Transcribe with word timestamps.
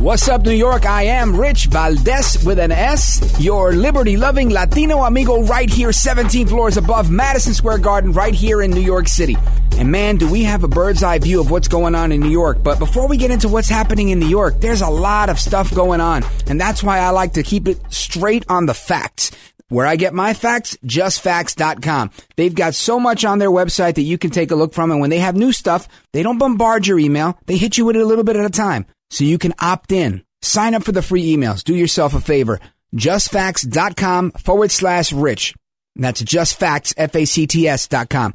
What's 0.00 0.28
up, 0.28 0.42
New 0.42 0.52
York? 0.52 0.86
I 0.86 1.02
am 1.02 1.34
Rich 1.34 1.66
Valdes 1.66 2.44
with 2.44 2.60
an 2.60 2.70
S, 2.70 3.40
your 3.40 3.72
liberty 3.72 4.16
loving 4.16 4.48
Latino 4.48 5.02
amigo 5.02 5.42
right 5.42 5.68
here, 5.68 5.90
17 5.90 6.46
floors 6.46 6.76
above 6.76 7.10
Madison 7.10 7.52
Square 7.52 7.78
Garden, 7.78 8.12
right 8.12 8.32
here 8.32 8.62
in 8.62 8.70
New 8.70 8.80
York 8.80 9.08
City. 9.08 9.36
And 9.76 9.90
man, 9.90 10.16
do 10.16 10.30
we 10.30 10.44
have 10.44 10.62
a 10.62 10.68
bird's 10.68 11.02
eye 11.02 11.18
view 11.18 11.40
of 11.40 11.50
what's 11.50 11.66
going 11.66 11.96
on 11.96 12.12
in 12.12 12.20
New 12.20 12.30
York. 12.30 12.62
But 12.62 12.78
before 12.78 13.08
we 13.08 13.16
get 13.16 13.32
into 13.32 13.48
what's 13.48 13.68
happening 13.68 14.10
in 14.10 14.20
New 14.20 14.28
York, 14.28 14.60
there's 14.60 14.82
a 14.82 14.88
lot 14.88 15.30
of 15.30 15.40
stuff 15.40 15.74
going 15.74 16.00
on. 16.00 16.22
And 16.46 16.60
that's 16.60 16.80
why 16.80 17.00
I 17.00 17.10
like 17.10 17.32
to 17.32 17.42
keep 17.42 17.66
it 17.66 17.80
straight 17.92 18.44
on 18.48 18.66
the 18.66 18.74
facts. 18.74 19.32
Where 19.68 19.84
I 19.84 19.96
get 19.96 20.14
my 20.14 20.32
facts, 20.32 20.78
justfacts.com. 20.86 22.12
They've 22.36 22.54
got 22.54 22.76
so 22.76 23.00
much 23.00 23.24
on 23.24 23.40
their 23.40 23.50
website 23.50 23.96
that 23.96 24.02
you 24.02 24.16
can 24.16 24.30
take 24.30 24.52
a 24.52 24.56
look 24.56 24.74
from. 24.74 24.92
And 24.92 25.00
when 25.00 25.10
they 25.10 25.18
have 25.18 25.34
new 25.34 25.50
stuff, 25.50 25.88
they 26.12 26.22
don't 26.22 26.38
bombard 26.38 26.86
your 26.86 27.00
email. 27.00 27.36
They 27.46 27.56
hit 27.56 27.76
you 27.76 27.84
with 27.84 27.96
it 27.96 28.02
a 28.02 28.06
little 28.06 28.24
bit 28.24 28.36
at 28.36 28.46
a 28.46 28.50
time. 28.50 28.86
So 29.10 29.24
you 29.24 29.38
can 29.38 29.54
opt 29.58 29.92
in. 29.92 30.24
Sign 30.42 30.74
up 30.74 30.84
for 30.84 30.92
the 30.92 31.02
free 31.02 31.34
emails. 31.34 31.64
Do 31.64 31.74
yourself 31.74 32.14
a 32.14 32.20
favor. 32.20 32.60
Justfacts.com 32.94 34.32
forward 34.32 34.70
slash 34.70 35.12
rich. 35.12 35.54
That's 35.96 36.22
justfacts, 36.22 36.94
F-A-C-T-S 36.96 37.88
dot 37.88 38.08
com. 38.08 38.34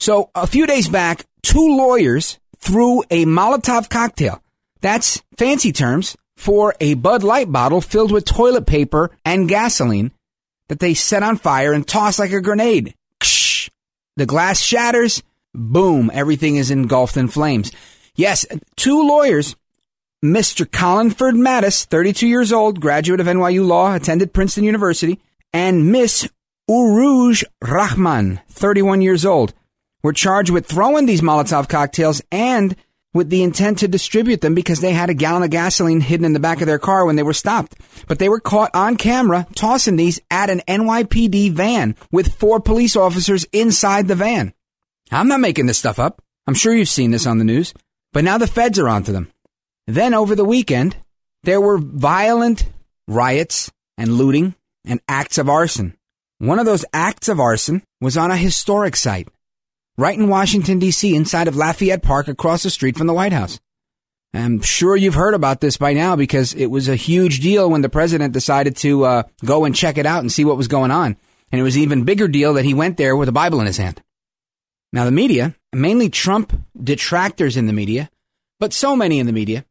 So 0.00 0.30
a 0.34 0.46
few 0.46 0.66
days 0.66 0.88
back, 0.88 1.26
two 1.42 1.76
lawyers 1.76 2.38
threw 2.58 3.02
a 3.10 3.26
Molotov 3.26 3.90
cocktail. 3.90 4.42
That's 4.80 5.22
fancy 5.36 5.72
terms 5.72 6.16
for 6.36 6.74
a 6.80 6.94
Bud 6.94 7.22
Light 7.24 7.50
bottle 7.50 7.80
filled 7.80 8.12
with 8.12 8.24
toilet 8.24 8.66
paper 8.66 9.10
and 9.24 9.48
gasoline 9.48 10.12
that 10.68 10.78
they 10.78 10.94
set 10.94 11.22
on 11.22 11.36
fire 11.36 11.72
and 11.72 11.86
tossed 11.86 12.18
like 12.18 12.32
a 12.32 12.40
grenade. 12.40 12.94
Ksh. 13.20 13.68
The 14.16 14.26
glass 14.26 14.60
shatters. 14.60 15.22
Boom. 15.54 16.10
Everything 16.14 16.56
is 16.56 16.70
engulfed 16.70 17.16
in 17.16 17.28
flames. 17.28 17.72
Yes, 18.14 18.46
two 18.76 19.06
lawyers, 19.06 19.56
Mr. 20.24 20.66
Colinford 20.66 21.36
Mattis, 21.36 21.84
32 21.84 22.26
years 22.26 22.52
old, 22.52 22.80
graduate 22.80 23.20
of 23.20 23.28
NYU 23.28 23.64
Law, 23.64 23.94
attended 23.94 24.32
Princeton 24.32 24.64
University, 24.64 25.20
and 25.52 25.92
Miss 25.92 26.28
Urooj 26.68 27.44
Rahman, 27.62 28.40
31 28.48 29.00
years 29.00 29.24
old, 29.24 29.54
were 30.02 30.12
charged 30.12 30.50
with 30.50 30.66
throwing 30.66 31.06
these 31.06 31.20
Molotov 31.20 31.68
cocktails 31.68 32.20
and 32.32 32.74
with 33.14 33.30
the 33.30 33.44
intent 33.44 33.78
to 33.78 33.86
distribute 33.86 34.40
them 34.40 34.56
because 34.56 34.80
they 34.80 34.92
had 34.92 35.08
a 35.08 35.14
gallon 35.14 35.44
of 35.44 35.50
gasoline 35.50 36.00
hidden 36.00 36.26
in 36.26 36.32
the 36.32 36.40
back 36.40 36.60
of 36.60 36.66
their 36.66 36.80
car 36.80 37.06
when 37.06 37.14
they 37.14 37.22
were 37.22 37.32
stopped. 37.32 37.76
But 38.08 38.18
they 38.18 38.28
were 38.28 38.40
caught 38.40 38.74
on 38.74 38.96
camera 38.96 39.46
tossing 39.54 39.94
these 39.94 40.20
at 40.32 40.50
an 40.50 40.62
NYPD 40.66 41.52
van 41.52 41.94
with 42.10 42.34
four 42.34 42.58
police 42.58 42.96
officers 42.96 43.44
inside 43.52 44.08
the 44.08 44.16
van. 44.16 44.52
I'm 45.12 45.28
not 45.28 45.38
making 45.38 45.66
this 45.66 45.78
stuff 45.78 46.00
up. 46.00 46.20
I'm 46.48 46.54
sure 46.54 46.74
you've 46.74 46.88
seen 46.88 47.12
this 47.12 47.26
on 47.26 47.38
the 47.38 47.44
news. 47.44 47.72
But 48.12 48.24
now 48.24 48.36
the 48.36 48.48
feds 48.48 48.80
are 48.80 48.88
onto 48.88 49.12
them. 49.12 49.30
Then 49.88 50.12
over 50.12 50.34
the 50.34 50.44
weekend, 50.44 50.98
there 51.44 51.62
were 51.62 51.78
violent 51.78 52.68
riots 53.08 53.72
and 53.96 54.12
looting 54.12 54.54
and 54.84 55.00
acts 55.08 55.38
of 55.38 55.48
arson. 55.48 55.96
One 56.36 56.58
of 56.58 56.66
those 56.66 56.84
acts 56.92 57.26
of 57.26 57.40
arson 57.40 57.82
was 57.98 58.18
on 58.18 58.30
a 58.30 58.36
historic 58.36 58.96
site, 58.96 59.28
right 59.96 60.16
in 60.16 60.28
Washington, 60.28 60.78
D.C., 60.78 61.16
inside 61.16 61.48
of 61.48 61.56
Lafayette 61.56 62.02
Park 62.02 62.28
across 62.28 62.64
the 62.64 62.70
street 62.70 62.98
from 62.98 63.06
the 63.06 63.14
White 63.14 63.32
House. 63.32 63.60
I'm 64.34 64.60
sure 64.60 64.94
you've 64.94 65.14
heard 65.14 65.32
about 65.32 65.62
this 65.62 65.78
by 65.78 65.94
now 65.94 66.16
because 66.16 66.52
it 66.52 66.66
was 66.66 66.90
a 66.90 66.94
huge 66.94 67.40
deal 67.40 67.70
when 67.70 67.80
the 67.80 67.88
president 67.88 68.34
decided 68.34 68.76
to 68.76 69.04
uh, 69.06 69.22
go 69.42 69.64
and 69.64 69.74
check 69.74 69.96
it 69.96 70.04
out 70.04 70.20
and 70.20 70.30
see 70.30 70.44
what 70.44 70.58
was 70.58 70.68
going 70.68 70.90
on. 70.90 71.16
And 71.50 71.58
it 71.58 71.64
was 71.64 71.76
an 71.76 71.82
even 71.82 72.04
bigger 72.04 72.28
deal 72.28 72.52
that 72.54 72.66
he 72.66 72.74
went 72.74 72.98
there 72.98 73.16
with 73.16 73.30
a 73.30 73.32
Bible 73.32 73.58
in 73.60 73.66
his 73.66 73.78
hand. 73.78 74.02
Now, 74.92 75.06
the 75.06 75.12
media, 75.12 75.54
mainly 75.72 76.10
Trump 76.10 76.52
detractors 76.78 77.56
in 77.56 77.66
the 77.66 77.72
media, 77.72 78.10
but 78.60 78.74
so 78.74 78.94
many 78.94 79.18
in 79.18 79.24
the 79.24 79.32
media, 79.32 79.64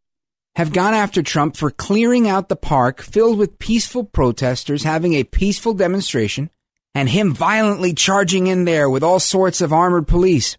have 0.57 0.73
gone 0.73 0.95
after 0.95 1.22
Trump 1.22 1.56
for 1.56 1.69
clearing 1.69 2.28
out 2.28 2.50
the 2.50 2.56
park 2.56 3.03
filled 3.03 3.38
with 3.38 3.59
peaceful 3.59 4.03
protesters 4.03 4.81
having 4.81 5.13
a 5.13 5.23
peaceful 5.23 5.75
demonstration 5.75 6.50
and 6.95 7.07
him 7.07 7.31
violently 7.31 7.94
charging 7.94 8.47
in 8.47 8.66
there 8.66 8.90
with 8.90 9.03
all 9.03 9.19
sorts 9.19 9.62
of 9.62 9.72
armored 9.72 10.07
police. 10.07 10.57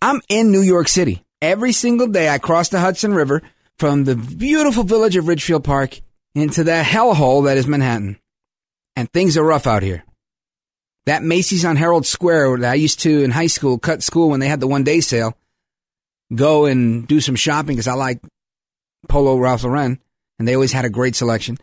I'm 0.00 0.22
in 0.30 0.50
New 0.50 0.62
York 0.62 0.88
City. 0.88 1.26
Every 1.42 1.72
single 1.72 2.06
day 2.06 2.30
I 2.30 2.38
cross 2.38 2.70
the 2.70 2.80
Hudson 2.80 3.12
River 3.12 3.42
from 3.78 4.04
the 4.04 4.16
beautiful 4.16 4.82
village 4.82 5.14
of 5.14 5.28
Ridgefield 5.28 5.62
Park 5.62 6.00
into 6.34 6.64
the 6.64 6.82
hellhole 6.82 7.44
that 7.44 7.58
is 7.58 7.66
Manhattan. 7.66 8.18
And 8.96 9.12
things 9.12 9.36
are 9.36 9.44
rough 9.44 9.66
out 9.66 9.82
here. 9.82 10.04
That 11.04 11.22
Macy's 11.22 11.66
on 11.66 11.76
Herald 11.76 12.06
Square 12.06 12.60
that 12.60 12.70
I 12.70 12.76
used 12.76 13.00
to 13.00 13.22
in 13.22 13.30
high 13.30 13.48
school, 13.48 13.78
cut 13.78 14.02
school 14.02 14.30
when 14.30 14.40
they 14.40 14.48
had 14.48 14.60
the 14.60 14.66
one 14.66 14.84
day 14.84 15.00
sale, 15.00 15.36
go 16.34 16.64
and 16.64 17.06
do 17.06 17.20
some 17.20 17.36
shopping 17.36 17.76
because 17.76 17.88
I 17.88 17.92
like 17.92 18.22
Polo 19.08 19.36
Ralph 19.36 19.64
Lauren, 19.64 20.00
and 20.38 20.48
they 20.48 20.54
always 20.54 20.72
had 20.72 20.84
a 20.84 20.90
great 20.90 21.14
selection. 21.16 21.58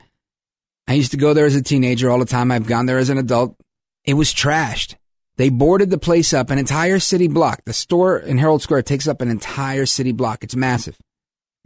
I 0.88 0.94
used 0.94 1.12
to 1.12 1.18
go 1.18 1.34
there 1.34 1.46
as 1.46 1.56
a 1.56 1.62
teenager 1.62 2.10
all 2.10 2.20
the 2.20 2.26
time. 2.26 2.52
I've 2.52 2.68
gone 2.68 2.86
there 2.86 2.98
as 2.98 3.10
an 3.10 3.18
adult. 3.18 3.56
It 4.04 4.16
was 4.16 4.34
trashed. 4.34 4.96
They 5.38 5.50
boarded 5.50 5.90
the 5.90 5.98
place 5.98 6.34
up, 6.34 6.50
an 6.50 6.60
entire 6.60 7.00
city 7.00 7.28
block. 7.28 7.62
The 7.66 7.74
store 7.74 8.18
in 8.18 8.38
Herald 8.38 8.62
Square 8.62 8.84
takes 8.84 9.08
up 9.08 9.22
an 9.22 9.30
entire 9.30 9.86
city 9.86 10.12
block. 10.12 10.44
It's 10.44 10.56
massive. 10.56 10.98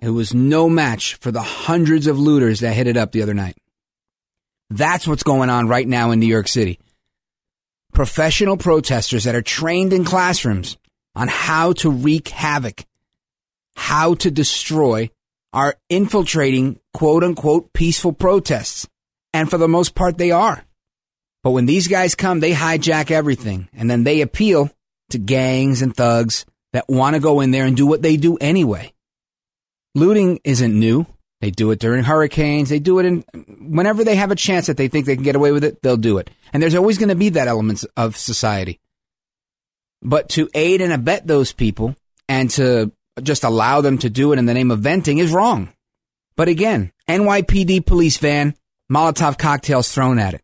It 0.02 0.10
was 0.10 0.34
no 0.34 0.70
match 0.70 1.16
for 1.16 1.32
the 1.32 1.42
hundreds 1.42 2.08
of 2.08 2.20
looters 2.20 2.60
that 2.60 2.74
hit 2.74 2.88
it 2.88 2.98
up 2.98 3.12
the 3.12 3.22
other 3.22 3.34
night. 3.34 3.58
That's 4.70 5.08
what's 5.08 5.24
going 5.24 5.50
on 5.50 5.68
right 5.68 5.88
now 5.88 6.12
in 6.12 6.20
New 6.20 6.26
York 6.26 6.48
City. 6.48 6.80
Professional 7.94 8.58
protesters 8.58 9.24
that 9.24 9.36
are 9.36 9.42
trained 9.42 9.94
in 9.94 10.04
classrooms 10.04 10.78
on 11.16 11.28
how 11.28 11.74
to 11.74 11.90
wreak 11.90 12.28
havoc, 12.28 12.86
how 13.76 14.16
to 14.16 14.30
destroy 14.30 15.10
are 15.56 15.78
infiltrating 15.90 16.80
quote 16.94 17.24
unquote 17.24 17.74
peaceful 17.74 18.14
protests. 18.14 18.88
And 19.34 19.50
for 19.50 19.58
the 19.58 19.68
most 19.68 19.96
part, 19.96 20.18
they 20.18 20.32
are. 20.32 20.64
But 21.44 21.52
when 21.52 21.66
these 21.66 21.88
guys 21.88 22.14
come, 22.14 22.40
they 22.40 22.54
hijack 22.54 23.10
everything 23.10 23.70
and 23.74 23.90
then 23.90 24.04
they 24.04 24.22
appeal 24.22 24.70
to 25.12 25.18
gangs 25.18 25.82
and 25.82 25.96
thugs 25.96 26.46
that 26.74 26.90
want 26.90 27.16
to 27.16 27.22
go 27.22 27.40
in 27.40 27.52
there 27.52 27.66
and 27.66 27.78
do 27.78 27.88
what 27.88 28.02
they 28.02 28.18
do 28.18 28.38
anyway. 28.38 28.94
Looting 29.94 30.42
isn't 30.44 30.78
new. 30.78 31.06
They 31.42 31.52
do 31.52 31.72
it 31.72 31.80
during 31.80 32.04
hurricanes. 32.04 32.70
They 32.70 32.80
do 32.80 33.00
it 33.00 33.06
in 33.06 33.24
whenever 33.60 34.04
they 34.04 34.16
have 34.16 34.32
a 34.32 34.36
chance 34.36 34.68
that 34.68 34.78
they 34.78 34.88
think 34.88 35.06
they 35.06 35.16
can 35.16 35.24
get 35.24 35.36
away 35.36 35.52
with 35.52 35.64
it, 35.64 35.82
they'll 35.82 35.96
do 35.96 36.18
it. 36.18 36.30
And 36.52 36.62
there's 36.62 36.76
always 36.76 36.98
going 36.98 37.10
to 37.10 37.16
be 37.16 37.30
that 37.30 37.48
element 37.48 37.86
of 37.96 38.18
society. 38.18 38.80
But 40.02 40.30
to 40.30 40.50
aid 40.54 40.82
and 40.82 40.92
abet 40.92 41.28
those 41.28 41.54
people 41.54 41.96
and 42.28 42.50
to 42.52 42.92
just 43.22 43.44
allow 43.44 43.82
them 43.82 43.98
to 44.00 44.10
do 44.10 44.34
it 44.34 44.40
in 44.40 44.46
the 44.46 44.54
name 44.54 44.72
of 44.72 44.80
venting 44.80 45.18
is 45.18 45.32
wrong. 45.32 45.72
But 46.36 46.50
again, 46.50 46.92
NYPD 47.08 47.86
police 47.86 48.18
van, 48.18 48.56
Molotov 48.92 49.38
cocktails 49.38 49.92
thrown 49.92 50.20
at 50.20 50.34
it. 50.34 50.42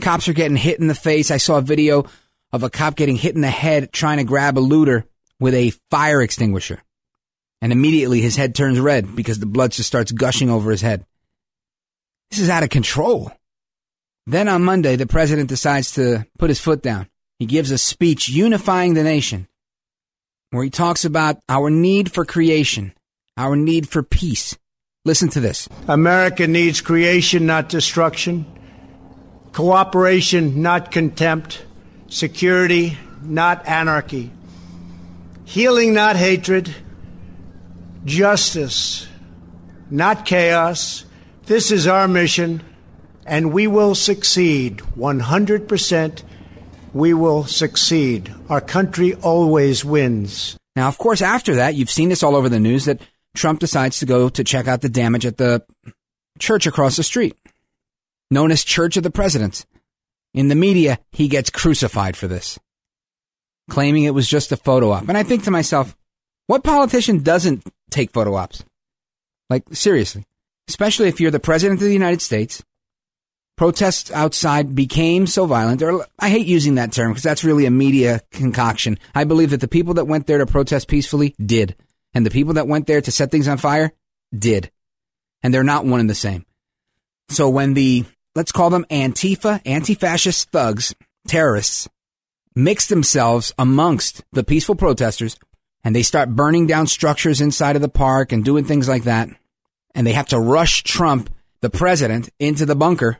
Cops 0.00 0.28
are 0.28 0.32
getting 0.32 0.56
hit 0.56 0.80
in 0.80 0.86
the 0.86 0.94
face. 0.94 1.30
I 1.30 1.36
saw 1.36 1.58
a 1.58 1.62
video 1.62 2.06
of 2.52 2.62
a 2.62 2.70
cop 2.70 2.96
getting 2.96 3.16
hit 3.16 3.34
in 3.34 3.42
the 3.42 3.50
head 3.50 3.92
trying 3.92 4.18
to 4.18 4.24
grab 4.24 4.58
a 4.58 4.60
looter 4.60 5.06
with 5.38 5.54
a 5.54 5.72
fire 5.90 6.20
extinguisher. 6.20 6.82
And 7.62 7.72
immediately 7.72 8.20
his 8.20 8.36
head 8.36 8.54
turns 8.54 8.80
red 8.80 9.14
because 9.14 9.38
the 9.38 9.46
blood 9.46 9.72
just 9.72 9.86
starts 9.86 10.12
gushing 10.12 10.50
over 10.50 10.70
his 10.70 10.80
head. 10.80 11.04
This 12.30 12.40
is 12.40 12.50
out 12.50 12.62
of 12.62 12.70
control. 12.70 13.30
Then 14.26 14.48
on 14.48 14.62
Monday, 14.62 14.96
the 14.96 15.06
president 15.06 15.48
decides 15.48 15.92
to 15.92 16.26
put 16.38 16.50
his 16.50 16.60
foot 16.60 16.82
down. 16.82 17.08
He 17.38 17.46
gives 17.46 17.70
a 17.70 17.78
speech 17.78 18.28
unifying 18.28 18.94
the 18.94 19.02
nation 19.02 19.48
where 20.50 20.64
he 20.64 20.70
talks 20.70 21.04
about 21.04 21.38
our 21.48 21.70
need 21.70 22.10
for 22.12 22.24
creation, 22.24 22.92
our 23.36 23.56
need 23.56 23.88
for 23.88 24.02
peace. 24.02 24.56
Listen 25.04 25.28
to 25.30 25.40
this. 25.40 25.68
America 25.88 26.46
needs 26.46 26.80
creation, 26.80 27.46
not 27.46 27.68
destruction. 27.68 28.44
cooperation, 29.52 30.62
not 30.62 30.90
contempt, 30.90 31.64
security, 32.08 32.96
not 33.22 33.66
anarchy, 33.66 34.30
healing, 35.44 35.92
not 35.92 36.16
hatred, 36.16 36.74
justice, 38.04 39.08
not 39.90 40.24
chaos. 40.24 41.04
This 41.46 41.72
is 41.72 41.86
our 41.86 42.06
mission, 42.06 42.62
and 43.26 43.52
we 43.52 43.66
will 43.66 43.94
succeed 43.94 44.78
100%. 44.96 46.22
We 46.92 47.14
will 47.14 47.44
succeed. 47.44 48.34
Our 48.48 48.60
country 48.60 49.14
always 49.14 49.84
wins. 49.84 50.56
Now, 50.76 50.88
of 50.88 50.98
course, 50.98 51.22
after 51.22 51.56
that, 51.56 51.74
you've 51.74 51.90
seen 51.90 52.08
this 52.08 52.22
all 52.22 52.36
over 52.36 52.48
the 52.48 52.60
news 52.60 52.84
that 52.86 53.00
Trump 53.34 53.60
decides 53.60 53.98
to 54.00 54.06
go 54.06 54.28
to 54.28 54.44
check 54.44 54.66
out 54.66 54.80
the 54.80 54.88
damage 54.88 55.26
at 55.26 55.36
the 55.36 55.64
church 56.38 56.66
across 56.66 56.96
the 56.96 57.02
street, 57.02 57.36
known 58.30 58.50
as 58.50 58.64
Church 58.64 58.96
of 58.96 59.02
the 59.02 59.10
Presidents. 59.10 59.66
In 60.32 60.48
the 60.48 60.54
media, 60.54 60.98
he 61.12 61.28
gets 61.28 61.50
crucified 61.50 62.16
for 62.16 62.28
this, 62.28 62.58
claiming 63.68 64.04
it 64.04 64.14
was 64.14 64.28
just 64.28 64.52
a 64.52 64.56
photo 64.56 64.90
op. 64.92 65.08
And 65.08 65.18
I 65.18 65.22
think 65.22 65.44
to 65.44 65.50
myself, 65.50 65.96
what 66.46 66.64
politician 66.64 67.22
doesn't 67.22 67.64
take 67.90 68.12
photo 68.12 68.34
ops? 68.34 68.64
Like, 69.48 69.64
seriously. 69.72 70.24
Especially 70.68 71.08
if 71.08 71.20
you're 71.20 71.32
the 71.32 71.40
President 71.40 71.80
of 71.80 71.84
the 71.84 71.92
United 71.92 72.22
States. 72.22 72.62
Protests 73.60 74.10
outside 74.12 74.74
became 74.74 75.26
so 75.26 75.44
violent, 75.44 75.82
or 75.82 76.06
I 76.18 76.30
hate 76.30 76.46
using 76.46 76.76
that 76.76 76.92
term 76.92 77.10
because 77.10 77.22
that's 77.22 77.44
really 77.44 77.66
a 77.66 77.70
media 77.70 78.22
concoction. 78.30 78.98
I 79.14 79.24
believe 79.24 79.50
that 79.50 79.60
the 79.60 79.68
people 79.68 79.92
that 79.94 80.06
went 80.06 80.26
there 80.26 80.38
to 80.38 80.46
protest 80.46 80.88
peacefully 80.88 81.34
did. 81.38 81.76
And 82.14 82.24
the 82.24 82.30
people 82.30 82.54
that 82.54 82.68
went 82.68 82.86
there 82.86 83.02
to 83.02 83.12
set 83.12 83.30
things 83.30 83.48
on 83.48 83.58
fire 83.58 83.92
did. 84.34 84.70
And 85.42 85.52
they're 85.52 85.62
not 85.62 85.84
one 85.84 86.00
and 86.00 86.08
the 86.08 86.14
same. 86.14 86.46
So 87.28 87.50
when 87.50 87.74
the, 87.74 88.06
let's 88.34 88.50
call 88.50 88.70
them 88.70 88.86
Antifa, 88.88 89.60
anti 89.66 89.92
fascist 89.92 90.50
thugs, 90.50 90.94
terrorists, 91.28 91.86
mix 92.54 92.86
themselves 92.86 93.52
amongst 93.58 94.24
the 94.32 94.42
peaceful 94.42 94.74
protesters 94.74 95.36
and 95.84 95.94
they 95.94 96.02
start 96.02 96.34
burning 96.34 96.66
down 96.66 96.86
structures 96.86 97.42
inside 97.42 97.76
of 97.76 97.82
the 97.82 97.90
park 97.90 98.32
and 98.32 98.42
doing 98.42 98.64
things 98.64 98.88
like 98.88 99.04
that, 99.04 99.28
and 99.94 100.06
they 100.06 100.14
have 100.14 100.28
to 100.28 100.40
rush 100.40 100.82
Trump, 100.82 101.28
the 101.60 101.68
president, 101.68 102.30
into 102.38 102.64
the 102.64 102.74
bunker 102.74 103.18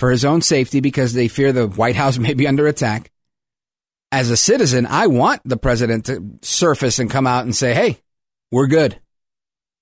for 0.00 0.10
his 0.10 0.24
own 0.24 0.40
safety 0.40 0.80
because 0.80 1.12
they 1.12 1.28
fear 1.28 1.52
the 1.52 1.68
White 1.68 1.94
House 1.94 2.18
may 2.18 2.34
be 2.34 2.48
under 2.48 2.66
attack. 2.66 3.12
As 4.10 4.30
a 4.30 4.36
citizen, 4.36 4.86
I 4.86 5.06
want 5.06 5.42
the 5.44 5.56
president 5.56 6.06
to 6.06 6.38
surface 6.42 6.98
and 6.98 7.08
come 7.08 7.28
out 7.28 7.44
and 7.44 7.54
say, 7.54 7.74
hey, 7.74 8.00
we're 8.50 8.66
good. 8.66 8.98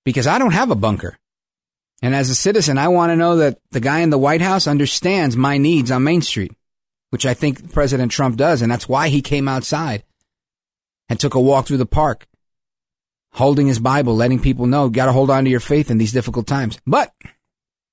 Because 0.04 0.26
I 0.26 0.38
don't 0.38 0.52
have 0.52 0.70
a 0.70 0.74
bunker. 0.74 1.16
And 2.02 2.14
as 2.14 2.28
a 2.28 2.34
citizen, 2.34 2.76
I 2.76 2.88
want 2.88 3.10
to 3.10 3.16
know 3.16 3.36
that 3.36 3.58
the 3.70 3.80
guy 3.80 4.00
in 4.00 4.10
the 4.10 4.18
White 4.18 4.42
House 4.42 4.66
understands 4.66 5.36
my 5.36 5.56
needs 5.56 5.90
on 5.90 6.04
Main 6.04 6.20
Street, 6.20 6.52
which 7.10 7.24
I 7.24 7.32
think 7.32 7.72
President 7.72 8.12
Trump 8.12 8.36
does. 8.36 8.60
And 8.60 8.70
that's 8.70 8.88
why 8.88 9.08
he 9.08 9.22
came 9.22 9.48
outside 9.48 10.04
and 11.08 11.18
took 11.18 11.34
a 11.34 11.40
walk 11.40 11.66
through 11.66 11.78
the 11.78 11.86
park, 11.86 12.26
holding 13.32 13.66
his 13.66 13.78
Bible, 13.78 14.14
letting 14.14 14.40
people 14.40 14.66
know, 14.66 14.90
got 14.90 15.06
to 15.06 15.12
hold 15.12 15.30
on 15.30 15.44
to 15.44 15.50
your 15.50 15.60
faith 15.60 15.90
in 15.90 15.98
these 15.98 16.12
difficult 16.12 16.46
times. 16.46 16.78
But 16.86 17.12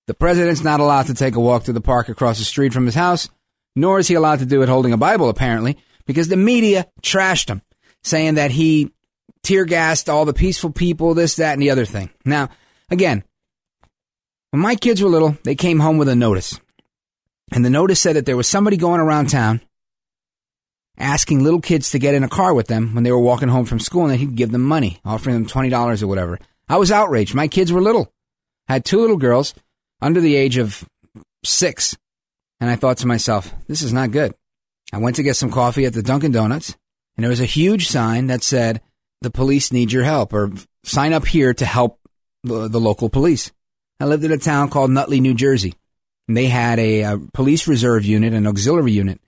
the 0.07 0.13
president's 0.13 0.63
not 0.63 0.79
allowed 0.79 1.07
to 1.07 1.13
take 1.13 1.35
a 1.35 1.39
walk 1.39 1.63
through 1.63 1.73
the 1.73 1.81
park 1.81 2.09
across 2.09 2.37
the 2.37 2.45
street 2.45 2.73
from 2.73 2.85
his 2.85 2.95
house, 2.95 3.29
nor 3.75 3.99
is 3.99 4.07
he 4.07 4.13
allowed 4.15 4.39
to 4.39 4.45
do 4.45 4.61
it 4.61 4.69
holding 4.69 4.93
a 4.93 4.97
Bible, 4.97 5.29
apparently, 5.29 5.77
because 6.05 6.27
the 6.27 6.37
media 6.37 6.87
trashed 7.01 7.49
him, 7.49 7.61
saying 8.03 8.35
that 8.35 8.51
he 8.51 8.91
tear 9.43 9.65
gassed 9.65 10.09
all 10.09 10.25
the 10.25 10.33
peaceful 10.33 10.71
people, 10.71 11.13
this, 11.13 11.35
that, 11.35 11.53
and 11.53 11.61
the 11.61 11.71
other 11.71 11.85
thing. 11.85 12.09
Now, 12.23 12.49
again, 12.89 13.23
when 14.51 14.61
my 14.61 14.75
kids 14.75 15.01
were 15.01 15.09
little, 15.09 15.37
they 15.43 15.55
came 15.55 15.79
home 15.79 15.97
with 15.97 16.07
a 16.07 16.15
notice. 16.15 16.59
And 17.51 17.63
the 17.63 17.69
notice 17.69 17.99
said 17.99 18.15
that 18.15 18.25
there 18.25 18.37
was 18.37 18.47
somebody 18.47 18.77
going 18.77 19.01
around 19.01 19.29
town 19.29 19.61
asking 20.97 21.43
little 21.43 21.61
kids 21.61 21.91
to 21.91 21.99
get 21.99 22.15
in 22.15 22.23
a 22.23 22.29
car 22.29 22.53
with 22.53 22.67
them 22.67 22.95
when 22.95 23.03
they 23.03 23.11
were 23.11 23.19
walking 23.19 23.49
home 23.49 23.65
from 23.65 23.79
school 23.79 24.03
and 24.03 24.11
that 24.11 24.17
he'd 24.17 24.35
give 24.35 24.51
them 24.51 24.63
money, 24.63 24.99
offering 25.03 25.35
them 25.35 25.45
$20 25.45 26.01
or 26.01 26.07
whatever. 26.07 26.39
I 26.69 26.77
was 26.77 26.91
outraged. 26.91 27.35
My 27.35 27.47
kids 27.47 27.71
were 27.71 27.81
little. 27.81 28.11
I 28.67 28.73
had 28.73 28.85
two 28.85 28.99
little 28.99 29.17
girls 29.17 29.53
under 30.01 30.21
the 30.21 30.35
age 30.35 30.57
of 30.57 30.87
six. 31.43 31.97
And 32.59 32.69
I 32.69 32.75
thought 32.75 32.97
to 32.97 33.07
myself, 33.07 33.53
this 33.67 33.81
is 33.81 33.93
not 33.93 34.11
good. 34.11 34.33
I 34.93 34.97
went 34.97 35.17
to 35.17 35.23
get 35.23 35.35
some 35.35 35.51
coffee 35.51 35.85
at 35.85 35.93
the 35.93 36.03
Dunkin' 36.03 36.31
Donuts 36.31 36.75
and 37.15 37.23
there 37.23 37.29
was 37.29 37.41
a 37.41 37.45
huge 37.45 37.87
sign 37.87 38.27
that 38.27 38.43
said, 38.43 38.81
the 39.21 39.31
police 39.31 39.71
need 39.71 39.91
your 39.91 40.03
help 40.03 40.33
or 40.33 40.51
sign 40.83 41.13
up 41.13 41.25
here 41.25 41.53
to 41.53 41.65
help 41.65 41.99
the, 42.43 42.67
the 42.67 42.79
local 42.79 43.09
police. 43.09 43.51
I 43.99 44.05
lived 44.05 44.23
in 44.23 44.31
a 44.31 44.37
town 44.37 44.69
called 44.69 44.91
Nutley, 44.91 45.21
New 45.21 45.33
Jersey. 45.33 45.73
And 46.27 46.35
they 46.35 46.47
had 46.47 46.79
a, 46.79 47.01
a 47.03 47.17
police 47.33 47.67
reserve 47.67 48.03
unit, 48.03 48.33
an 48.33 48.47
auxiliary 48.47 48.91
unit 48.91 49.19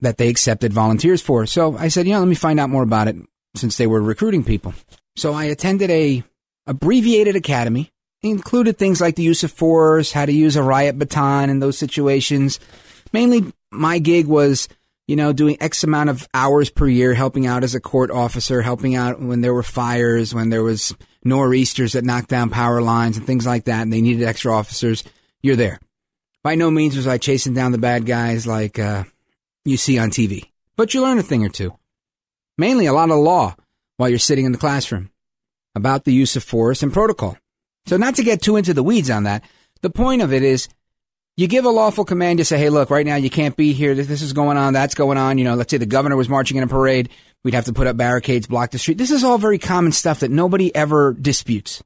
that 0.00 0.16
they 0.16 0.28
accepted 0.28 0.72
volunteers 0.72 1.22
for. 1.22 1.46
So 1.46 1.76
I 1.76 1.88
said, 1.88 2.06
you 2.06 2.12
know, 2.12 2.20
let 2.20 2.28
me 2.28 2.34
find 2.34 2.58
out 2.58 2.70
more 2.70 2.82
about 2.82 3.08
it 3.08 3.16
since 3.54 3.76
they 3.76 3.86
were 3.86 4.00
recruiting 4.00 4.44
people. 4.44 4.74
So 5.16 5.34
I 5.34 5.44
attended 5.44 5.90
a 5.90 6.24
abbreviated 6.66 7.36
academy. 7.36 7.90
Included 8.22 8.78
things 8.78 9.00
like 9.00 9.14
the 9.14 9.22
use 9.22 9.44
of 9.44 9.52
force, 9.52 10.10
how 10.10 10.26
to 10.26 10.32
use 10.32 10.56
a 10.56 10.62
riot 10.62 10.98
baton 10.98 11.50
in 11.50 11.60
those 11.60 11.78
situations. 11.78 12.58
Mainly 13.12 13.52
my 13.70 14.00
gig 14.00 14.26
was, 14.26 14.68
you 15.06 15.14
know, 15.14 15.32
doing 15.32 15.56
X 15.60 15.84
amount 15.84 16.10
of 16.10 16.26
hours 16.34 16.68
per 16.68 16.88
year, 16.88 17.14
helping 17.14 17.46
out 17.46 17.62
as 17.62 17.76
a 17.76 17.80
court 17.80 18.10
officer, 18.10 18.60
helping 18.60 18.96
out 18.96 19.20
when 19.20 19.40
there 19.40 19.54
were 19.54 19.62
fires, 19.62 20.34
when 20.34 20.50
there 20.50 20.64
was 20.64 20.96
nor'easters 21.24 21.92
that 21.92 22.04
knocked 22.04 22.28
down 22.28 22.50
power 22.50 22.82
lines 22.82 23.16
and 23.16 23.26
things 23.26 23.46
like 23.46 23.64
that, 23.64 23.82
and 23.82 23.92
they 23.92 24.00
needed 24.00 24.24
extra 24.24 24.52
officers. 24.52 25.04
You're 25.40 25.56
there. 25.56 25.78
By 26.42 26.56
no 26.56 26.70
means 26.70 26.96
was 26.96 27.06
I 27.06 27.18
chasing 27.18 27.54
down 27.54 27.72
the 27.72 27.78
bad 27.78 28.04
guys 28.04 28.46
like, 28.46 28.78
uh, 28.78 29.04
you 29.64 29.76
see 29.76 29.98
on 29.98 30.10
TV. 30.10 30.50
But 30.76 30.94
you 30.94 31.02
learn 31.02 31.18
a 31.18 31.22
thing 31.22 31.44
or 31.44 31.48
two. 31.48 31.76
Mainly 32.56 32.86
a 32.86 32.92
lot 32.92 33.10
of 33.10 33.18
law 33.18 33.54
while 33.96 34.08
you're 34.08 34.18
sitting 34.18 34.44
in 34.44 34.52
the 34.52 34.58
classroom 34.58 35.10
about 35.74 36.04
the 36.04 36.12
use 36.12 36.36
of 36.36 36.42
force 36.42 36.82
and 36.82 36.92
protocol. 36.92 37.36
So 37.88 37.96
not 37.96 38.16
to 38.16 38.22
get 38.22 38.42
too 38.42 38.56
into 38.56 38.74
the 38.74 38.82
weeds 38.82 39.08
on 39.08 39.22
that, 39.24 39.44
the 39.80 39.88
point 39.88 40.20
of 40.20 40.32
it 40.32 40.42
is 40.42 40.68
you 41.38 41.46
give 41.46 41.64
a 41.64 41.70
lawful 41.70 42.04
command, 42.04 42.38
you 42.38 42.44
say, 42.44 42.58
hey, 42.58 42.68
look, 42.68 42.90
right 42.90 43.06
now 43.06 43.16
you 43.16 43.30
can't 43.30 43.56
be 43.56 43.72
here. 43.72 43.94
This 43.94 44.20
is 44.20 44.34
going 44.34 44.58
on. 44.58 44.74
That's 44.74 44.94
going 44.94 45.16
on. 45.16 45.38
You 45.38 45.44
know, 45.44 45.54
let's 45.54 45.70
say 45.70 45.78
the 45.78 45.86
governor 45.86 46.16
was 46.16 46.28
marching 46.28 46.58
in 46.58 46.64
a 46.64 46.68
parade. 46.68 47.08
We'd 47.44 47.54
have 47.54 47.64
to 47.64 47.72
put 47.72 47.86
up 47.86 47.96
barricades, 47.96 48.46
block 48.46 48.72
the 48.72 48.78
street. 48.78 48.98
This 48.98 49.10
is 49.10 49.24
all 49.24 49.38
very 49.38 49.58
common 49.58 49.92
stuff 49.92 50.20
that 50.20 50.30
nobody 50.30 50.74
ever 50.74 51.14
disputes. 51.14 51.82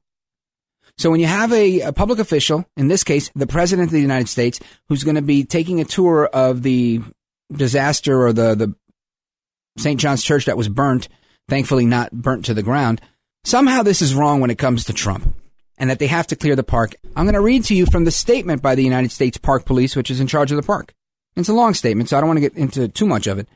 So 0.97 1.09
when 1.09 1.21
you 1.21 1.25
have 1.25 1.53
a, 1.53 1.81
a, 1.81 1.93
public 1.93 2.19
official, 2.19 2.65
in 2.75 2.89
this 2.89 3.03
case, 3.03 3.31
the 3.33 3.47
president 3.47 3.87
of 3.87 3.93
the 3.93 4.01
United 4.01 4.27
States, 4.27 4.59
who's 4.89 5.03
going 5.03 5.15
to 5.15 5.21
be 5.21 5.45
taking 5.45 5.79
a 5.79 5.85
tour 5.85 6.25
of 6.25 6.63
the 6.63 7.01
disaster 7.51 8.25
or 8.25 8.33
the, 8.33 8.55
the 8.55 8.75
St. 9.77 9.99
John's 9.99 10.23
Church 10.23 10.45
that 10.45 10.57
was 10.57 10.67
burnt, 10.67 11.07
thankfully 11.47 11.85
not 11.85 12.11
burnt 12.11 12.45
to 12.45 12.53
the 12.53 12.61
ground, 12.61 13.01
somehow 13.45 13.83
this 13.83 14.01
is 14.01 14.13
wrong 14.13 14.41
when 14.41 14.51
it 14.51 14.57
comes 14.57 14.83
to 14.85 14.93
Trump 14.93 15.33
and 15.77 15.89
that 15.89 15.99
they 15.99 16.07
have 16.07 16.27
to 16.27 16.35
clear 16.35 16.55
the 16.55 16.63
park. 16.63 16.95
I'm 17.15 17.25
going 17.25 17.33
to 17.33 17.41
read 17.41 17.63
to 17.65 17.75
you 17.75 17.85
from 17.85 18.05
the 18.05 18.11
statement 18.11 18.61
by 18.61 18.75
the 18.75 18.83
United 18.83 19.11
States 19.11 19.37
Park 19.37 19.65
Police, 19.65 19.95
which 19.95 20.11
is 20.11 20.19
in 20.19 20.27
charge 20.27 20.51
of 20.51 20.57
the 20.57 20.63
park. 20.63 20.93
It's 21.35 21.49
a 21.49 21.53
long 21.53 21.73
statement, 21.73 22.09
so 22.09 22.17
I 22.17 22.21
don't 22.21 22.27
want 22.27 22.37
to 22.37 22.49
get 22.49 22.55
into 22.55 22.87
too 22.87 23.05
much 23.05 23.27
of 23.27 23.39
it, 23.39 23.47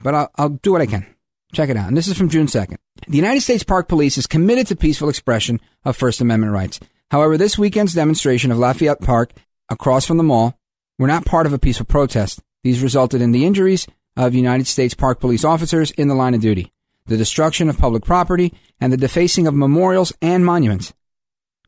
but 0.00 0.14
I'll, 0.14 0.30
I'll 0.36 0.48
do 0.50 0.72
what 0.72 0.82
I 0.82 0.86
can. 0.86 1.06
Check 1.52 1.68
it 1.68 1.76
out. 1.76 1.88
And 1.88 1.96
this 1.96 2.08
is 2.08 2.16
from 2.16 2.28
June 2.28 2.46
2nd. 2.46 2.76
The 3.08 3.16
United 3.16 3.40
States 3.40 3.62
Park 3.62 3.88
Police 3.88 4.16
is 4.16 4.26
committed 4.26 4.66
to 4.68 4.76
peaceful 4.76 5.08
expression 5.08 5.60
of 5.84 5.96
First 5.96 6.20
Amendment 6.20 6.52
rights. 6.52 6.80
However, 7.10 7.36
this 7.36 7.58
weekend's 7.58 7.94
demonstration 7.94 8.50
of 8.50 8.58
Lafayette 8.58 9.00
Park 9.00 9.32
across 9.68 10.06
from 10.06 10.16
the 10.16 10.22
mall 10.22 10.58
were 10.98 11.06
not 11.06 11.26
part 11.26 11.46
of 11.46 11.52
a 11.52 11.58
peaceful 11.58 11.86
protest. 11.86 12.40
These 12.64 12.82
resulted 12.82 13.20
in 13.20 13.32
the 13.32 13.44
injuries 13.44 13.86
of 14.16 14.34
United 14.34 14.66
States 14.66 14.94
Park 14.94 15.20
Police 15.20 15.44
officers 15.44 15.90
in 15.92 16.08
the 16.08 16.14
line 16.14 16.34
of 16.34 16.40
duty, 16.40 16.72
the 17.06 17.16
destruction 17.16 17.68
of 17.68 17.78
public 17.78 18.04
property, 18.04 18.54
and 18.80 18.92
the 18.92 18.96
defacing 18.96 19.46
of 19.46 19.54
memorials 19.54 20.12
and 20.22 20.44
monuments. 20.44 20.94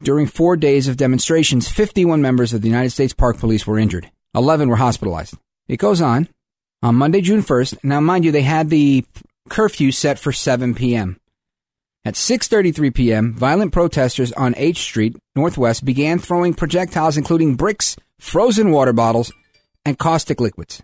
During 0.04 0.26
four 0.26 0.58
days 0.58 0.86
of 0.86 0.98
demonstrations, 0.98 1.66
51 1.66 2.20
members 2.20 2.52
of 2.52 2.60
the 2.60 2.68
United 2.68 2.90
States 2.90 3.14
Park 3.14 3.38
Police 3.38 3.66
were 3.66 3.78
injured. 3.78 4.10
11 4.34 4.68
were 4.68 4.76
hospitalized. 4.76 5.34
It 5.66 5.78
goes 5.78 6.02
on. 6.02 6.28
On 6.82 6.94
Monday, 6.94 7.22
June 7.22 7.42
1st, 7.42 7.82
now 7.82 8.00
mind 8.00 8.26
you, 8.26 8.30
they 8.30 8.42
had 8.42 8.68
the 8.68 9.06
curfew 9.48 9.90
set 9.92 10.18
for 10.18 10.30
7 10.30 10.74
p.m. 10.74 11.18
At 12.04 12.16
6:33 12.16 12.94
p.m., 12.94 13.32
violent 13.32 13.72
protesters 13.72 14.30
on 14.32 14.52
H 14.58 14.80
Street 14.80 15.16
Northwest 15.34 15.86
began 15.86 16.18
throwing 16.18 16.52
projectiles 16.52 17.16
including 17.16 17.54
bricks, 17.54 17.96
frozen 18.18 18.72
water 18.72 18.92
bottles, 18.92 19.32
and 19.86 19.98
caustic 19.98 20.38
liquids. 20.38 20.82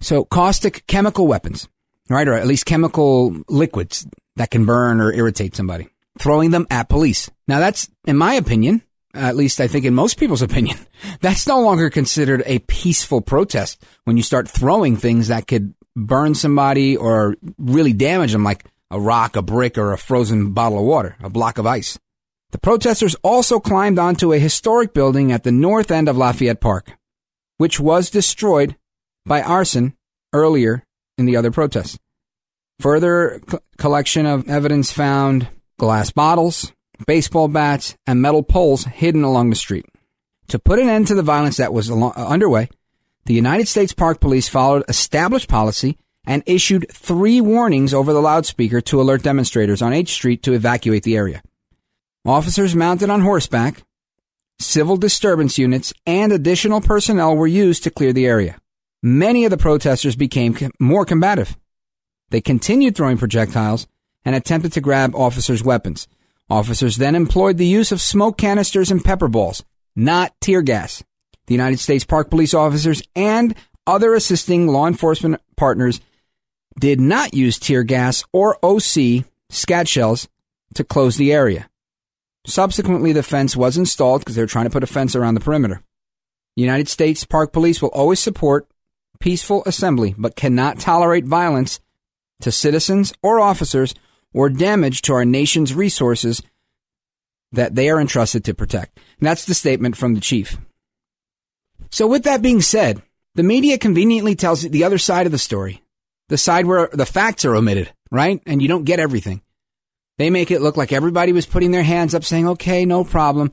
So 0.00 0.26
caustic 0.26 0.86
chemical 0.86 1.26
weapons, 1.26 1.66
right? 2.10 2.28
Or 2.28 2.34
at 2.34 2.46
least 2.46 2.66
chemical 2.66 3.34
liquids 3.48 4.06
that 4.36 4.50
can 4.50 4.66
burn 4.66 5.00
or 5.00 5.14
irritate 5.14 5.56
somebody. 5.56 5.88
Throwing 6.18 6.50
them 6.50 6.66
at 6.70 6.88
police. 6.88 7.30
Now 7.46 7.60
that's, 7.60 7.88
in 8.06 8.16
my 8.16 8.34
opinion, 8.34 8.82
at 9.14 9.36
least 9.36 9.60
I 9.60 9.68
think 9.68 9.84
in 9.84 9.94
most 9.94 10.18
people's 10.18 10.42
opinion, 10.42 10.78
that's 11.20 11.46
no 11.46 11.60
longer 11.60 11.90
considered 11.90 12.42
a 12.46 12.58
peaceful 12.60 13.20
protest 13.20 13.82
when 14.04 14.16
you 14.16 14.22
start 14.22 14.48
throwing 14.48 14.96
things 14.96 15.28
that 15.28 15.46
could 15.46 15.74
burn 15.96 16.34
somebody 16.34 16.96
or 16.96 17.36
really 17.58 17.92
damage 17.92 18.32
them 18.32 18.44
like 18.44 18.64
a 18.90 19.00
rock, 19.00 19.36
a 19.36 19.42
brick, 19.42 19.78
or 19.78 19.92
a 19.92 19.98
frozen 19.98 20.52
bottle 20.52 20.78
of 20.78 20.84
water, 20.84 21.16
a 21.22 21.30
block 21.30 21.58
of 21.58 21.66
ice. 21.66 21.98
The 22.50 22.58
protesters 22.58 23.14
also 23.22 23.60
climbed 23.60 23.98
onto 24.00 24.32
a 24.32 24.38
historic 24.38 24.92
building 24.92 25.30
at 25.30 25.44
the 25.44 25.52
north 25.52 25.92
end 25.92 26.08
of 26.08 26.16
Lafayette 26.16 26.60
Park 26.60 26.96
which 27.60 27.78
was 27.78 28.08
destroyed 28.08 28.74
by 29.26 29.42
arson 29.42 29.94
earlier 30.32 30.82
in 31.18 31.26
the 31.26 31.36
other 31.36 31.50
protests. 31.50 31.98
Further 32.78 33.42
collection 33.76 34.24
of 34.24 34.48
evidence 34.48 34.90
found 34.90 35.46
glass 35.80 36.10
bottles, 36.10 36.72
baseball 37.06 37.48
bats, 37.48 37.96
and 38.06 38.20
metal 38.20 38.42
poles 38.42 38.84
hidden 38.84 39.24
along 39.24 39.48
the 39.48 39.56
street. 39.56 39.86
To 40.48 40.58
put 40.58 40.78
an 40.78 40.90
end 40.90 41.06
to 41.06 41.14
the 41.14 41.22
violence 41.22 41.56
that 41.56 41.72
was 41.72 41.88
alo- 41.88 42.12
uh, 42.14 42.26
underway, 42.26 42.68
the 43.24 43.32
United 43.32 43.66
States 43.66 43.94
Park 43.94 44.20
Police 44.20 44.46
followed 44.46 44.84
established 44.88 45.48
policy 45.48 45.96
and 46.26 46.42
issued 46.44 46.86
three 46.92 47.40
warnings 47.40 47.94
over 47.94 48.12
the 48.12 48.20
loudspeaker 48.20 48.82
to 48.82 49.00
alert 49.00 49.22
demonstrators 49.22 49.80
on 49.80 49.94
H 49.94 50.10
Street 50.10 50.42
to 50.42 50.52
evacuate 50.52 51.02
the 51.02 51.16
area. 51.16 51.42
Officers 52.26 52.76
mounted 52.76 53.08
on 53.08 53.22
horseback, 53.22 53.82
civil 54.58 54.98
disturbance 54.98 55.56
units, 55.56 55.94
and 56.04 56.30
additional 56.30 56.82
personnel 56.82 57.34
were 57.34 57.46
used 57.46 57.84
to 57.84 57.90
clear 57.90 58.12
the 58.12 58.26
area. 58.26 58.58
Many 59.02 59.46
of 59.46 59.50
the 59.50 59.56
protesters 59.56 60.14
became 60.14 60.54
more 60.78 61.06
combative. 61.06 61.56
They 62.28 62.42
continued 62.42 62.94
throwing 62.94 63.16
projectiles 63.16 63.86
and 64.24 64.34
attempted 64.34 64.72
to 64.72 64.80
grab 64.80 65.14
officers' 65.14 65.64
weapons. 65.64 66.08
Officers 66.48 66.96
then 66.96 67.14
employed 67.14 67.58
the 67.58 67.66
use 67.66 67.92
of 67.92 68.00
smoke 68.00 68.36
canisters 68.36 68.90
and 68.90 69.04
pepper 69.04 69.28
balls, 69.28 69.64
not 69.94 70.34
tear 70.40 70.62
gas. 70.62 71.02
The 71.46 71.54
United 71.54 71.78
States 71.78 72.04
Park 72.04 72.30
Police 72.30 72.54
officers 72.54 73.02
and 73.14 73.54
other 73.86 74.14
assisting 74.14 74.66
law 74.66 74.86
enforcement 74.86 75.40
partners 75.56 76.00
did 76.78 77.00
not 77.00 77.34
use 77.34 77.58
tear 77.58 77.82
gas 77.82 78.24
or 78.32 78.58
OC 78.64 79.24
Skat 79.48 79.88
shells 79.88 80.28
to 80.74 80.84
close 80.84 81.16
the 81.16 81.32
area. 81.32 81.68
Subsequently, 82.46 83.12
the 83.12 83.22
fence 83.22 83.56
was 83.56 83.76
installed 83.76 84.20
because 84.20 84.34
they 84.34 84.42
were 84.42 84.46
trying 84.46 84.64
to 84.64 84.70
put 84.70 84.82
a 84.82 84.88
fence 84.88 85.14
around 85.14 85.34
the 85.34 85.40
perimeter. 85.40 85.82
United 86.56 86.88
States 86.88 87.24
Park 87.24 87.52
Police 87.52 87.82
will 87.82 87.90
always 87.90 88.20
support 88.20 88.68
peaceful 89.18 89.62
assembly, 89.66 90.14
but 90.16 90.36
cannot 90.36 90.78
tolerate 90.78 91.24
violence 91.24 91.80
to 92.40 92.50
citizens 92.50 93.12
or 93.22 93.40
officers 93.40 93.94
or 94.34 94.48
damage 94.48 95.02
to 95.02 95.12
our 95.12 95.24
nation's 95.24 95.74
resources 95.74 96.42
that 97.52 97.74
they 97.74 97.90
are 97.90 98.00
entrusted 98.00 98.44
to 98.44 98.54
protect. 98.54 98.98
And 99.18 99.26
that's 99.26 99.44
the 99.44 99.54
statement 99.54 99.96
from 99.96 100.14
the 100.14 100.20
chief. 100.20 100.58
So, 101.90 102.06
with 102.06 102.22
that 102.24 102.42
being 102.42 102.60
said, 102.60 103.02
the 103.34 103.42
media 103.42 103.78
conveniently 103.78 104.34
tells 104.34 104.62
the 104.62 104.84
other 104.84 104.98
side 104.98 105.26
of 105.26 105.32
the 105.32 105.38
story, 105.38 105.82
the 106.28 106.38
side 106.38 106.66
where 106.66 106.88
the 106.92 107.06
facts 107.06 107.44
are 107.44 107.56
omitted, 107.56 107.92
right? 108.10 108.40
And 108.46 108.62
you 108.62 108.68
don't 108.68 108.84
get 108.84 109.00
everything. 109.00 109.42
They 110.18 110.30
make 110.30 110.50
it 110.50 110.60
look 110.60 110.76
like 110.76 110.92
everybody 110.92 111.32
was 111.32 111.46
putting 111.46 111.70
their 111.70 111.82
hands 111.82 112.14
up 112.14 112.24
saying, 112.24 112.46
okay, 112.46 112.84
no 112.84 113.04
problem. 113.04 113.52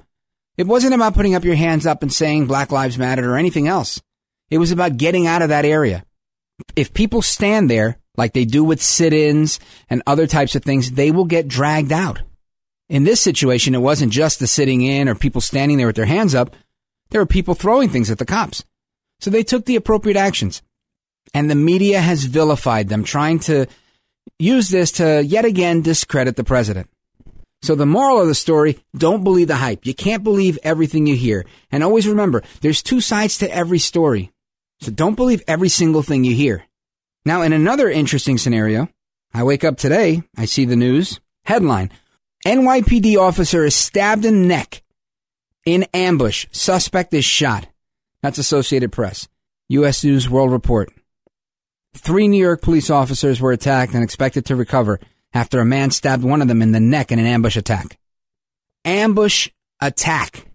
It 0.58 0.68
wasn't 0.68 0.94
about 0.94 1.14
putting 1.14 1.34
up 1.34 1.46
your 1.46 1.56
hands 1.56 1.86
up 1.86 2.02
and 2.02 2.12
saying 2.12 2.48
Black 2.48 2.72
Lives 2.72 2.98
Matter 2.98 3.32
or 3.32 3.38
anything 3.38 3.68
else. 3.68 4.02
It 4.50 4.58
was 4.58 4.72
about 4.72 4.98
getting 4.98 5.28
out 5.28 5.42
of 5.42 5.50
that 5.50 5.66
area. 5.66 6.04
If 6.76 6.94
people 6.94 7.22
stand 7.22 7.70
there 7.70 8.00
like 8.18 8.34
they 8.34 8.46
do 8.46 8.64
with 8.64 8.82
sit 8.82 9.14
ins 9.14 9.60
and 9.90 10.02
other 10.06 10.28
types 10.28 10.56
of 10.56 10.64
things, 10.64 10.92
they 10.92 11.12
will 11.12 11.26
get 11.26 11.48
dragged 11.48 11.92
out. 11.92 12.22
In 12.90 13.04
this 13.04 13.22
situation, 13.22 13.76
it 13.76 13.80
wasn't 13.80 14.12
just 14.12 14.40
the 14.40 14.48
sitting 14.48 14.82
in 14.82 15.08
or 15.08 15.16
people 15.16 15.42
standing 15.42 15.78
there 15.78 15.88
with 15.88 15.96
their 15.96 16.06
hands 16.06 16.34
up. 16.34 16.56
There 17.10 17.22
were 17.22 17.26
people 17.26 17.54
throwing 17.54 17.90
things 17.90 18.10
at 18.10 18.18
the 18.18 18.26
cops. 18.26 18.64
So 19.20 19.30
they 19.30 19.44
took 19.44 19.66
the 19.66 19.76
appropriate 19.76 20.18
actions. 20.18 20.62
And 21.34 21.50
the 21.50 21.56
media 21.56 22.00
has 22.00 22.24
vilified 22.24 22.88
them, 22.88 23.04
trying 23.04 23.40
to 23.40 23.68
use 24.40 24.70
this 24.70 24.92
to 24.94 25.24
yet 25.24 25.46
again 25.46 25.82
discredit 25.82 26.38
the 26.38 26.44
president. 26.44 26.90
So 27.62 27.76
the 27.76 27.86
moral 27.86 28.22
of 28.22 28.28
the 28.28 28.36
story, 28.36 28.80
don't 28.96 29.24
believe 29.24 29.48
the 29.48 29.56
hype. 29.56 29.86
You 29.86 29.94
can't 29.94 30.24
believe 30.24 30.60
everything 30.64 31.08
you 31.08 31.16
hear. 31.16 31.46
And 31.72 31.84
always 31.84 32.08
remember, 32.08 32.44
there's 32.62 32.84
two 32.84 33.02
sides 33.02 33.40
to 33.40 33.54
every 33.54 33.80
story. 33.80 34.32
So 34.80 34.92
don't 34.92 35.16
believe 35.16 35.42
every 35.48 35.70
single 35.70 36.04
thing 36.04 36.24
you 36.24 36.36
hear. 36.36 36.67
Now, 37.26 37.42
in 37.42 37.54
another 37.54 37.90
interesting 37.90 38.38
scenario, 38.38 38.90
I 39.34 39.44
wake 39.44 39.64
up 39.64 39.78
today, 39.78 40.24
I 40.38 40.46
see 40.46 40.66
the 40.66 40.76
news, 40.76 41.20
headline, 41.46 41.92
NYPD 42.46 43.18
officer 43.18 43.66
is 43.66 43.76
stabbed 43.76 44.24
in 44.24 44.48
neck 44.48 44.84
in 45.66 45.86
ambush. 45.94 46.48
Suspect 46.52 47.14
is 47.14 47.26
shot. 47.26 47.68
That's 48.22 48.38
Associated 48.38 48.92
Press. 48.92 49.28
U.S. 49.70 50.04
News 50.04 50.30
World 50.30 50.52
Report. 50.52 50.90
Three 51.94 52.28
New 52.28 52.42
York 52.42 52.62
police 52.62 52.90
officers 52.90 53.42
were 53.42 53.52
attacked 53.52 53.94
and 53.94 54.04
expected 54.04 54.46
to 54.46 54.56
recover 54.56 55.00
after 55.34 55.60
a 55.60 55.66
man 55.66 55.92
stabbed 55.92 56.24
one 56.24 56.42
of 56.42 56.48
them 56.48 56.62
in 56.62 56.72
the 56.72 56.80
neck 56.80 57.12
in 57.12 57.20
an 57.20 57.26
ambush 57.26 57.58
attack. 57.58 57.98
Ambush 58.86 59.50
attack. 59.82 60.46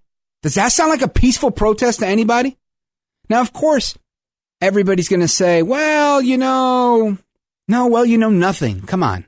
Does 0.42 0.54
that 0.54 0.72
sound 0.72 0.90
like 0.90 1.02
a 1.02 1.08
peaceful 1.08 1.50
protest 1.50 2.00
to 2.00 2.06
anybody? 2.06 2.56
Now, 3.28 3.42
of 3.42 3.52
course, 3.52 3.96
everybody's 4.62 5.08
going 5.08 5.20
to 5.20 5.28
say, 5.28 5.62
well, 5.62 6.22
you 6.22 6.38
know, 6.38 7.18
no, 7.68 7.86
well, 7.88 8.06
you 8.06 8.16
know 8.16 8.30
nothing. 8.30 8.80
Come 8.82 9.02
on. 9.02 9.26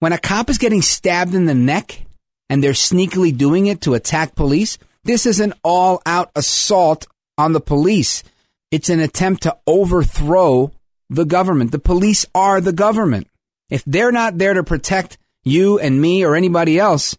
When 0.00 0.12
a 0.12 0.18
cop 0.18 0.50
is 0.50 0.58
getting 0.58 0.82
stabbed 0.82 1.34
in 1.34 1.46
the 1.46 1.54
neck 1.54 2.04
and 2.50 2.62
they're 2.62 2.72
sneakily 2.72 3.34
doing 3.34 3.66
it 3.66 3.80
to 3.82 3.94
attack 3.94 4.34
police, 4.34 4.76
this 5.04 5.24
is 5.24 5.40
an 5.40 5.54
all 5.62 6.02
out 6.04 6.30
assault 6.34 7.06
on 7.38 7.52
the 7.52 7.60
police. 7.60 8.24
It's 8.72 8.88
an 8.88 9.00
attempt 9.00 9.44
to 9.44 9.56
overthrow 9.66 10.72
the 11.08 11.24
government. 11.24 11.70
The 11.70 11.78
police 11.78 12.26
are 12.34 12.60
the 12.60 12.72
government. 12.72 13.28
If 13.70 13.84
they're 13.84 14.12
not 14.12 14.38
there 14.38 14.54
to 14.54 14.64
protect 14.64 15.18
you 15.44 15.78
and 15.78 16.00
me 16.00 16.24
or 16.24 16.34
anybody 16.34 16.78
else, 16.78 17.16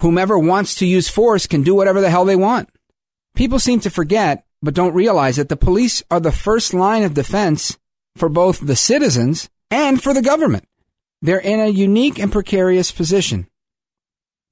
whomever 0.00 0.38
wants 0.38 0.76
to 0.76 0.86
use 0.86 1.08
force 1.08 1.46
can 1.46 1.62
do 1.62 1.74
whatever 1.74 2.00
the 2.00 2.10
hell 2.10 2.24
they 2.24 2.36
want. 2.36 2.70
People 3.34 3.58
seem 3.58 3.80
to 3.80 3.90
forget, 3.90 4.44
but 4.62 4.74
don't 4.74 4.94
realize 4.94 5.36
that 5.36 5.48
the 5.48 5.56
police 5.56 6.02
are 6.10 6.20
the 6.20 6.32
first 6.32 6.72
line 6.72 7.02
of 7.02 7.14
defense 7.14 7.76
for 8.16 8.28
both 8.28 8.60
the 8.60 8.76
citizens 8.76 9.50
and 9.70 10.02
for 10.02 10.14
the 10.14 10.22
government. 10.22 10.64
They're 11.20 11.38
in 11.38 11.60
a 11.60 11.68
unique 11.68 12.18
and 12.18 12.32
precarious 12.32 12.92
position. 12.92 13.48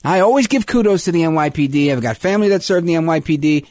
I 0.02 0.21
always 0.21 0.47
give 0.47 0.67
kudos 0.67 1.05
to 1.05 1.12
the 1.12 1.23
NYPD. 1.23 1.93
I've 1.93 2.02
got 2.02 2.17
family 2.17 2.49
that 2.49 2.62
served 2.62 2.88
in 2.88 3.05
the 3.05 3.11
NYPD. 3.11 3.67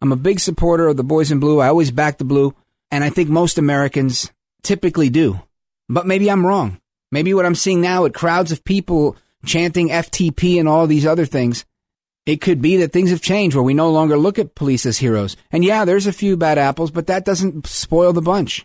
I'm 0.00 0.12
a 0.12 0.16
big 0.16 0.38
supporter 0.38 0.88
of 0.88 0.96
the 0.96 1.04
boys 1.04 1.32
in 1.32 1.40
blue. 1.40 1.60
I 1.60 1.68
always 1.68 1.90
back 1.90 2.18
the 2.18 2.24
blue. 2.24 2.54
And 2.90 3.02
I 3.02 3.10
think 3.10 3.28
most 3.28 3.58
Americans 3.58 4.30
typically 4.62 5.10
do. 5.10 5.40
But 5.88 6.06
maybe 6.06 6.30
I'm 6.30 6.46
wrong. 6.46 6.78
Maybe 7.10 7.34
what 7.34 7.46
I'm 7.46 7.54
seeing 7.54 7.80
now 7.80 8.04
at 8.04 8.14
crowds 8.14 8.52
of 8.52 8.64
people 8.64 9.16
chanting 9.44 9.88
FTP 9.88 10.58
and 10.60 10.68
all 10.68 10.86
these 10.86 11.06
other 11.06 11.26
things, 11.26 11.64
it 12.26 12.40
could 12.40 12.62
be 12.62 12.76
that 12.78 12.92
things 12.92 13.10
have 13.10 13.20
changed 13.20 13.56
where 13.56 13.62
we 13.62 13.74
no 13.74 13.90
longer 13.90 14.16
look 14.16 14.38
at 14.38 14.54
police 14.54 14.86
as 14.86 14.98
heroes. 14.98 15.36
And 15.50 15.64
yeah, 15.64 15.84
there's 15.84 16.06
a 16.06 16.12
few 16.12 16.36
bad 16.36 16.58
apples, 16.58 16.90
but 16.90 17.08
that 17.08 17.24
doesn't 17.24 17.66
spoil 17.66 18.12
the 18.12 18.22
bunch. 18.22 18.64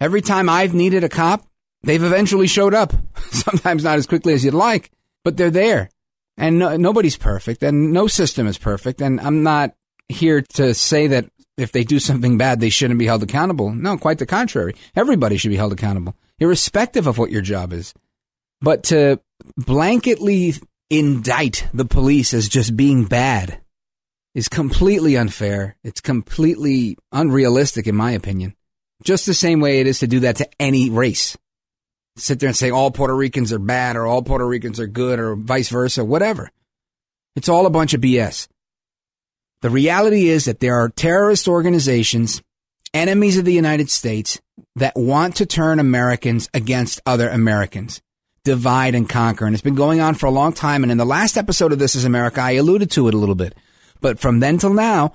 Every 0.00 0.20
time 0.20 0.48
I've 0.48 0.74
needed 0.74 1.04
a 1.04 1.08
cop, 1.08 1.44
they've 1.82 2.02
eventually 2.02 2.46
showed 2.46 2.74
up. 2.74 2.92
Sometimes 3.30 3.84
not 3.84 3.98
as 3.98 4.06
quickly 4.06 4.34
as 4.34 4.44
you'd 4.44 4.54
like, 4.54 4.90
but 5.24 5.36
they're 5.36 5.50
there. 5.50 5.90
And 6.36 6.58
no, 6.58 6.76
nobody's 6.76 7.16
perfect 7.16 7.62
and 7.62 7.92
no 7.92 8.06
system 8.06 8.46
is 8.46 8.58
perfect. 8.58 9.00
And 9.00 9.20
I'm 9.20 9.42
not 9.42 9.74
here 10.08 10.42
to 10.54 10.74
say 10.74 11.08
that 11.08 11.28
if 11.58 11.72
they 11.72 11.84
do 11.84 11.98
something 11.98 12.38
bad, 12.38 12.60
they 12.60 12.70
shouldn't 12.70 12.98
be 12.98 13.06
held 13.06 13.22
accountable. 13.22 13.70
No, 13.72 13.98
quite 13.98 14.18
the 14.18 14.26
contrary. 14.26 14.74
Everybody 14.94 15.36
should 15.36 15.50
be 15.50 15.56
held 15.56 15.72
accountable, 15.72 16.16
irrespective 16.38 17.06
of 17.06 17.18
what 17.18 17.30
your 17.30 17.42
job 17.42 17.72
is. 17.72 17.92
But 18.60 18.84
to 18.84 19.20
blanketly 19.60 20.62
indict 20.92 21.66
the 21.72 21.86
police 21.86 22.34
as 22.34 22.50
just 22.50 22.76
being 22.76 23.06
bad 23.06 23.58
is 24.34 24.46
completely 24.48 25.16
unfair. 25.16 25.74
It's 25.82 26.02
completely 26.02 26.98
unrealistic, 27.10 27.86
in 27.86 27.96
my 27.96 28.10
opinion. 28.12 28.54
Just 29.02 29.24
the 29.24 29.32
same 29.32 29.60
way 29.60 29.80
it 29.80 29.86
is 29.86 30.00
to 30.00 30.06
do 30.06 30.20
that 30.20 30.36
to 30.36 30.48
any 30.60 30.90
race. 30.90 31.36
Sit 32.16 32.40
there 32.40 32.48
and 32.48 32.56
say 32.56 32.70
all 32.70 32.90
Puerto 32.90 33.16
Ricans 33.16 33.54
are 33.54 33.58
bad 33.58 33.96
or 33.96 34.06
all 34.06 34.22
Puerto 34.22 34.46
Ricans 34.46 34.78
are 34.78 34.86
good 34.86 35.18
or 35.18 35.34
vice 35.34 35.70
versa, 35.70 36.04
whatever. 36.04 36.50
It's 37.36 37.48
all 37.48 37.64
a 37.64 37.70
bunch 37.70 37.94
of 37.94 38.02
BS. 38.02 38.48
The 39.62 39.70
reality 39.70 40.28
is 40.28 40.44
that 40.44 40.60
there 40.60 40.76
are 40.76 40.90
terrorist 40.90 41.48
organizations, 41.48 42.42
enemies 42.92 43.38
of 43.38 43.46
the 43.46 43.54
United 43.54 43.88
States, 43.88 44.42
that 44.76 44.94
want 44.94 45.36
to 45.36 45.46
turn 45.46 45.78
Americans 45.78 46.50
against 46.52 47.00
other 47.06 47.30
Americans, 47.30 48.02
divide 48.44 48.94
and 48.94 49.08
conquer. 49.08 49.46
And 49.46 49.54
it's 49.54 49.62
been 49.62 49.74
going 49.74 50.00
on 50.00 50.14
for 50.14 50.26
a 50.26 50.30
long 50.30 50.52
time. 50.52 50.82
And 50.82 50.92
in 50.92 50.98
the 50.98 51.04
last 51.04 51.36
episode 51.36 51.72
of 51.72 51.78
This 51.78 51.94
is 51.94 52.04
America, 52.04 52.40
I 52.40 52.52
alluded 52.52 52.90
to 52.92 53.08
it 53.08 53.14
a 53.14 53.18
little 53.18 53.34
bit. 53.34 53.54
But 54.00 54.18
from 54.18 54.40
then 54.40 54.58
till 54.58 54.74
now, 54.74 55.14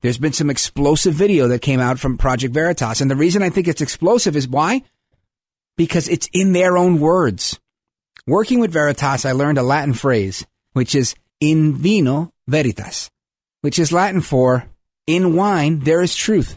there's 0.00 0.18
been 0.18 0.32
some 0.32 0.50
explosive 0.50 1.14
video 1.14 1.48
that 1.48 1.62
came 1.62 1.80
out 1.80 1.98
from 1.98 2.18
Project 2.18 2.54
Veritas. 2.54 3.00
And 3.00 3.10
the 3.10 3.16
reason 3.16 3.42
I 3.42 3.50
think 3.50 3.68
it's 3.68 3.80
explosive 3.80 4.36
is 4.36 4.48
why? 4.48 4.82
Because 5.76 6.08
it's 6.08 6.28
in 6.32 6.52
their 6.52 6.76
own 6.78 7.00
words. 7.00 7.58
Working 8.26 8.60
with 8.60 8.72
Veritas, 8.72 9.24
I 9.24 9.32
learned 9.32 9.58
a 9.58 9.62
Latin 9.62 9.94
phrase, 9.94 10.46
which 10.72 10.94
is 10.94 11.14
in 11.40 11.74
vino 11.76 12.30
veritas, 12.46 13.10
which 13.60 13.78
is 13.78 13.92
Latin 13.92 14.20
for 14.20 14.68
in 15.06 15.34
wine 15.34 15.80
there 15.80 16.02
is 16.02 16.14
truth. 16.14 16.56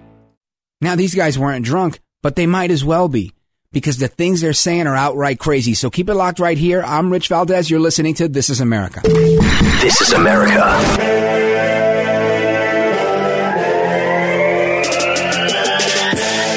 Now, 0.83 0.95
these 0.95 1.13
guys 1.13 1.37
weren't 1.37 1.63
drunk, 1.63 1.99
but 2.23 2.35
they 2.35 2.47
might 2.47 2.71
as 2.71 2.83
well 2.83 3.07
be 3.07 3.33
because 3.71 3.99
the 3.99 4.07
things 4.07 4.41
they're 4.41 4.51
saying 4.51 4.87
are 4.87 4.95
outright 4.95 5.37
crazy. 5.37 5.75
So 5.75 5.91
keep 5.91 6.09
it 6.09 6.15
locked 6.15 6.39
right 6.39 6.57
here. 6.57 6.81
I'm 6.81 7.11
Rich 7.11 7.27
Valdes. 7.27 7.69
You're 7.69 7.79
listening 7.79 8.15
to 8.15 8.27
This 8.27 8.49
is 8.49 8.61
America. 8.61 9.01
This 9.03 10.01
is 10.01 10.11
America. 10.11 10.59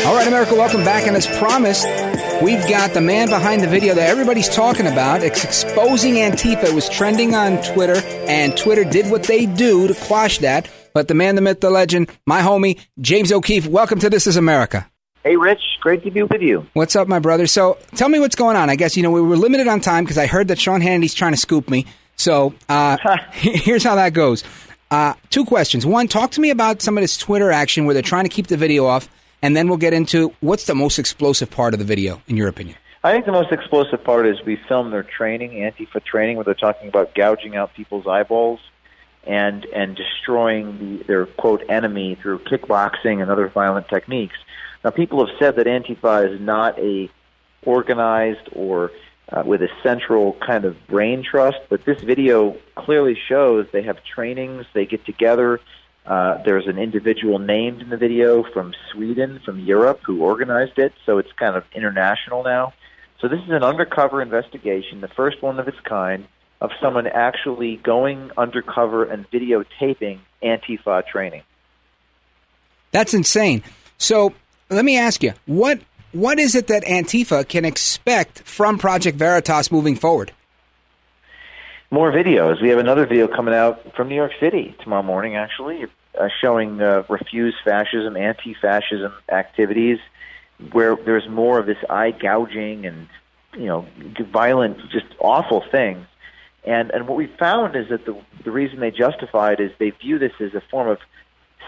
All 0.06 0.14
right, 0.14 0.26
America, 0.26 0.54
welcome 0.54 0.84
back. 0.84 1.06
And 1.06 1.16
as 1.16 1.26
promised, 1.36 1.86
we've 2.42 2.66
got 2.66 2.94
the 2.94 3.02
man 3.02 3.28
behind 3.28 3.62
the 3.62 3.68
video 3.68 3.94
that 3.94 4.08
everybody's 4.08 4.48
talking 4.48 4.86
about. 4.86 5.22
It's 5.22 5.44
exposing 5.44 6.14
Antifa. 6.14 6.64
It 6.64 6.74
was 6.74 6.88
trending 6.88 7.34
on 7.34 7.62
Twitter, 7.62 7.96
and 8.26 8.56
Twitter 8.56 8.84
did 8.84 9.10
what 9.10 9.24
they 9.24 9.44
do 9.44 9.86
to 9.86 9.94
quash 9.94 10.38
that. 10.38 10.66
But 10.94 11.08
the 11.08 11.14
man, 11.14 11.34
the 11.34 11.40
myth, 11.40 11.60
the 11.60 11.70
legend, 11.70 12.08
my 12.24 12.40
homie, 12.40 12.80
James 13.00 13.32
O'Keefe, 13.32 13.66
welcome 13.66 13.98
to 13.98 14.08
This 14.08 14.28
is 14.28 14.36
America. 14.36 14.88
Hey, 15.24 15.34
Rich. 15.34 15.60
Great 15.80 16.04
to 16.04 16.10
be 16.12 16.22
with 16.22 16.40
you. 16.40 16.68
What's 16.74 16.94
up, 16.94 17.08
my 17.08 17.18
brother? 17.18 17.48
So 17.48 17.78
tell 17.96 18.08
me 18.08 18.20
what's 18.20 18.36
going 18.36 18.56
on. 18.56 18.70
I 18.70 18.76
guess, 18.76 18.96
you 18.96 19.02
know, 19.02 19.10
we 19.10 19.20
were 19.20 19.36
limited 19.36 19.66
on 19.66 19.80
time 19.80 20.04
because 20.04 20.18
I 20.18 20.26
heard 20.26 20.46
that 20.48 20.60
Sean 20.60 20.80
Hannity's 20.80 21.12
trying 21.12 21.32
to 21.32 21.36
scoop 21.36 21.68
me. 21.68 21.86
So 22.14 22.54
uh, 22.68 22.96
here's 23.32 23.82
how 23.82 23.96
that 23.96 24.10
goes. 24.10 24.44
Uh, 24.88 25.14
two 25.30 25.44
questions. 25.44 25.84
One, 25.84 26.06
talk 26.06 26.30
to 26.32 26.40
me 26.40 26.50
about 26.50 26.80
some 26.80 26.96
of 26.96 27.02
this 27.02 27.18
Twitter 27.18 27.50
action 27.50 27.86
where 27.86 27.94
they're 27.94 28.00
trying 28.00 28.26
to 28.26 28.30
keep 28.30 28.46
the 28.46 28.56
video 28.56 28.86
off, 28.86 29.08
and 29.42 29.56
then 29.56 29.66
we'll 29.66 29.78
get 29.78 29.94
into 29.94 30.32
what's 30.42 30.66
the 30.66 30.76
most 30.76 31.00
explosive 31.00 31.50
part 31.50 31.74
of 31.74 31.80
the 31.80 31.84
video, 31.84 32.22
in 32.28 32.36
your 32.36 32.46
opinion. 32.46 32.76
I 33.02 33.10
think 33.10 33.26
the 33.26 33.32
most 33.32 33.50
explosive 33.50 34.04
part 34.04 34.28
is 34.28 34.36
we 34.46 34.60
filmed 34.68 34.92
their 34.92 35.02
training, 35.02 35.50
Antifa 35.50 36.04
training, 36.04 36.36
where 36.36 36.44
they're 36.44 36.54
talking 36.54 36.86
about 36.86 37.16
gouging 37.16 37.56
out 37.56 37.74
people's 37.74 38.06
eyeballs 38.06 38.60
and 39.26 39.64
and 39.66 39.96
destroying 39.96 40.78
the, 40.78 41.04
their 41.04 41.26
quote 41.26 41.62
enemy 41.68 42.16
through 42.16 42.38
kickboxing 42.40 43.22
and 43.22 43.30
other 43.30 43.48
violent 43.48 43.88
techniques. 43.88 44.36
Now, 44.84 44.90
people 44.90 45.26
have 45.26 45.34
said 45.38 45.56
that 45.56 45.66
Antifa 45.66 46.34
is 46.34 46.40
not 46.40 46.78
a 46.78 47.08
organized 47.64 48.48
or 48.52 48.90
uh, 49.32 49.42
with 49.44 49.62
a 49.62 49.68
central 49.82 50.34
kind 50.34 50.64
of 50.64 50.86
brain 50.86 51.22
trust, 51.22 51.58
but 51.68 51.84
this 51.84 52.00
video 52.02 52.56
clearly 52.74 53.16
shows 53.28 53.66
they 53.72 53.82
have 53.82 53.98
trainings, 54.04 54.66
they 54.74 54.84
get 54.84 55.04
together. 55.06 55.60
Uh, 56.04 56.42
there's 56.42 56.66
an 56.66 56.78
individual 56.78 57.38
named 57.38 57.80
in 57.80 57.88
the 57.88 57.96
video 57.96 58.42
from 58.52 58.74
Sweden, 58.92 59.40
from 59.44 59.58
Europe, 59.60 60.00
who 60.04 60.22
organized 60.22 60.78
it, 60.78 60.92
so 61.06 61.16
it's 61.16 61.32
kind 61.32 61.56
of 61.56 61.64
international 61.74 62.42
now. 62.42 62.74
So 63.20 63.28
this 63.28 63.40
is 63.40 63.50
an 63.50 63.62
undercover 63.62 64.20
investigation, 64.20 65.00
the 65.00 65.08
first 65.08 65.40
one 65.40 65.58
of 65.58 65.66
its 65.66 65.80
kind, 65.80 66.26
of 66.61 66.70
someone 66.80 67.06
actually 67.06 67.76
going 67.76 68.30
undercover 68.37 69.04
and 69.04 69.30
videotaping 69.30 70.18
Antifa 70.42 71.06
training. 71.06 71.42
That's 72.92 73.14
insane. 73.14 73.62
So 73.99 74.34
let 74.70 74.84
me 74.84 74.96
ask 74.96 75.23
you, 75.23 75.32
what 75.46 75.80
what 76.12 76.38
is 76.38 76.54
it 76.54 76.68
that 76.68 76.84
Antifa 76.84 77.46
can 77.49 77.64
expect 77.64 78.42
from 78.42 78.78
Project 78.78 79.18
Veritas 79.18 79.73
moving 79.73 79.96
forward? 79.96 80.32
More 81.90 82.12
videos. 82.12 82.62
We 82.62 82.68
have 82.68 82.78
another 82.78 83.06
video 83.06 83.26
coming 83.28 83.54
out 83.54 83.94
from 83.94 84.08
New 84.08 84.14
York 84.14 84.32
City 84.40 84.75
tomorrow 84.82 85.02
morning, 85.02 85.37
actually, 85.37 85.87
uh, 86.18 86.28
showing 86.40 86.80
uh, 86.80 87.02
refuse 87.08 87.54
fascism, 87.64 88.16
anti-fascism 88.16 89.12
activities, 89.28 89.99
where 90.73 90.96
there's 90.96 91.28
more 91.28 91.58
of 91.58 91.66
this 91.66 91.78
eye 91.90 92.12
gouging 92.12 92.87
and 92.87 93.08
you 93.56 93.66
know 93.66 93.87
violent, 94.33 94.78
just 94.90 95.07
awful 95.18 95.64
things. 95.70 96.07
And 96.64 96.90
and 96.90 97.07
what 97.07 97.16
we 97.16 97.27
found 97.38 97.77
is 97.77 97.88
that 97.90 98.07
the 98.07 98.16
the 98.44 98.50
reason 98.50 98.81
they 98.81 98.90
justify 98.90 99.53
it 99.53 99.61
is 99.61 99.70
they 99.79 99.90
view 99.90 100.18
this 100.18 100.33
as 100.40 100.55
a 100.55 100.62
form 100.70 100.88
of 100.88 100.98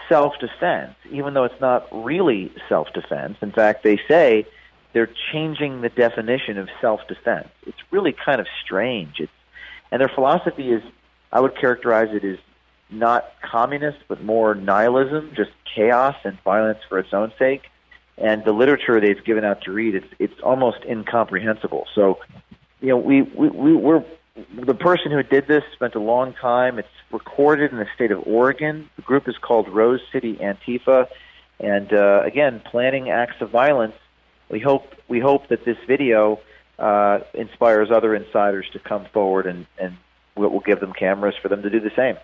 self 0.09 0.33
defense, 0.39 0.95
even 1.11 1.33
though 1.33 1.43
it's 1.43 1.61
not 1.61 1.87
really 1.91 2.51
self 2.69 2.91
defense. 2.93 3.37
In 3.41 3.51
fact, 3.51 3.83
they 3.83 3.99
say 4.07 4.45
they're 4.93 5.09
changing 5.31 5.81
the 5.81 5.89
definition 5.89 6.57
of 6.57 6.69
self 6.81 7.01
defense. 7.07 7.49
It's 7.65 7.77
really 7.91 8.13
kind 8.13 8.41
of 8.41 8.47
strange. 8.63 9.19
It's, 9.19 9.31
and 9.91 10.01
their 10.01 10.09
philosophy 10.09 10.71
is, 10.71 10.81
I 11.31 11.39
would 11.39 11.57
characterize 11.57 12.09
it 12.11 12.23
as 12.23 12.37
not 12.89 13.31
communist, 13.41 13.99
but 14.07 14.23
more 14.23 14.55
nihilism, 14.55 15.33
just 15.35 15.51
chaos 15.75 16.15
and 16.23 16.41
violence 16.43 16.79
for 16.87 16.99
its 16.99 17.13
own 17.13 17.31
sake. 17.37 17.63
And 18.17 18.43
the 18.45 18.51
literature 18.51 18.99
they've 18.99 19.23
given 19.23 19.43
out 19.43 19.61
to 19.63 19.71
read, 19.71 19.93
it's 19.93 20.07
it's 20.17 20.41
almost 20.41 20.79
incomprehensible. 20.89 21.85
So, 21.93 22.19
you 22.81 22.89
know, 22.89 22.97
we 22.97 23.21
we, 23.21 23.49
we 23.49 23.73
we're 23.75 24.03
the 24.65 24.73
person 24.73 25.11
who 25.11 25.23
did 25.23 25.47
this 25.47 25.63
spent 25.73 25.95
a 25.95 25.99
long 25.99 26.33
time. 26.33 26.79
It's 26.79 26.87
recorded 27.11 27.71
in 27.71 27.77
the 27.77 27.87
state 27.95 28.11
of 28.11 28.25
Oregon. 28.25 28.89
The 28.95 29.01
group 29.01 29.27
is 29.27 29.35
called 29.37 29.67
Rose 29.69 30.01
City 30.11 30.35
Antifa, 30.35 31.07
and 31.59 31.91
uh, 31.91 32.21
again, 32.23 32.61
planning 32.65 33.09
acts 33.09 33.41
of 33.41 33.49
violence. 33.49 33.95
We 34.49 34.59
hope 34.59 34.93
we 35.07 35.19
hope 35.19 35.47
that 35.49 35.65
this 35.65 35.77
video 35.87 36.39
uh, 36.77 37.19
inspires 37.33 37.89
other 37.91 38.15
insiders 38.15 38.67
to 38.73 38.79
come 38.79 39.05
forward, 39.13 39.47
and 39.47 39.65
and 39.77 39.97
we'll, 40.35 40.49
we'll 40.49 40.59
give 40.59 40.79
them 40.79 40.93
cameras 40.93 41.35
for 41.41 41.49
them 41.49 41.61
to 41.63 41.69
do 41.69 41.79
the 41.79 41.91
same. 41.95 42.17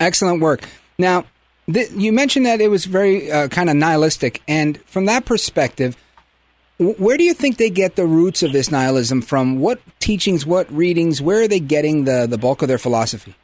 Excellent 0.00 0.40
work. 0.40 0.62
Now, 0.98 1.24
th- 1.72 1.90
you 1.92 2.12
mentioned 2.12 2.46
that 2.46 2.60
it 2.60 2.68
was 2.68 2.84
very 2.86 3.30
uh, 3.30 3.48
kind 3.48 3.70
of 3.70 3.76
nihilistic, 3.76 4.42
and 4.48 4.82
from 4.84 5.04
that 5.06 5.24
perspective 5.24 5.96
where 6.78 7.16
do 7.16 7.24
you 7.24 7.34
think 7.34 7.56
they 7.56 7.70
get 7.70 7.96
the 7.96 8.06
roots 8.06 8.42
of 8.42 8.52
this 8.52 8.70
nihilism 8.70 9.22
from? 9.22 9.60
What 9.60 9.80
teachings, 9.98 10.44
what 10.44 10.70
readings? 10.70 11.22
Where 11.22 11.42
are 11.42 11.48
they 11.48 11.60
getting 11.60 12.04
the, 12.04 12.26
the 12.28 12.38
bulk 12.38 12.62
of 12.62 12.68
their 12.68 12.78
philosophy? 12.78 13.34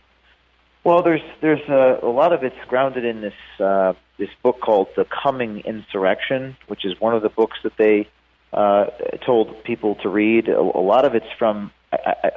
Well, 0.85 1.03
there's 1.03 1.23
there's 1.41 1.67
a, 1.69 2.01
a 2.03 2.11
lot 2.11 2.33
of 2.33 2.43
it's 2.43 2.57
grounded 2.69 3.05
in 3.05 3.21
this 3.21 3.61
uh, 3.61 3.95
this 4.19 4.29
book 4.43 4.61
called 4.61 4.89
The 4.97 5.07
Coming 5.23 5.61
Insurrection, 5.61 6.57
which 6.67 6.85
is 6.85 7.01
one 7.01 7.15
of 7.15 7.23
the 7.23 7.29
books 7.29 7.57
that 7.63 7.77
they 7.79 8.09
uh, 8.53 8.87
told 9.25 9.63
people 9.65 9.95
to 9.97 10.09
read. 10.09 10.49
A, 10.49 10.59
a 10.59 10.85
lot 10.85 11.05
of 11.05 11.15
it's 11.15 11.27
from 11.39 11.71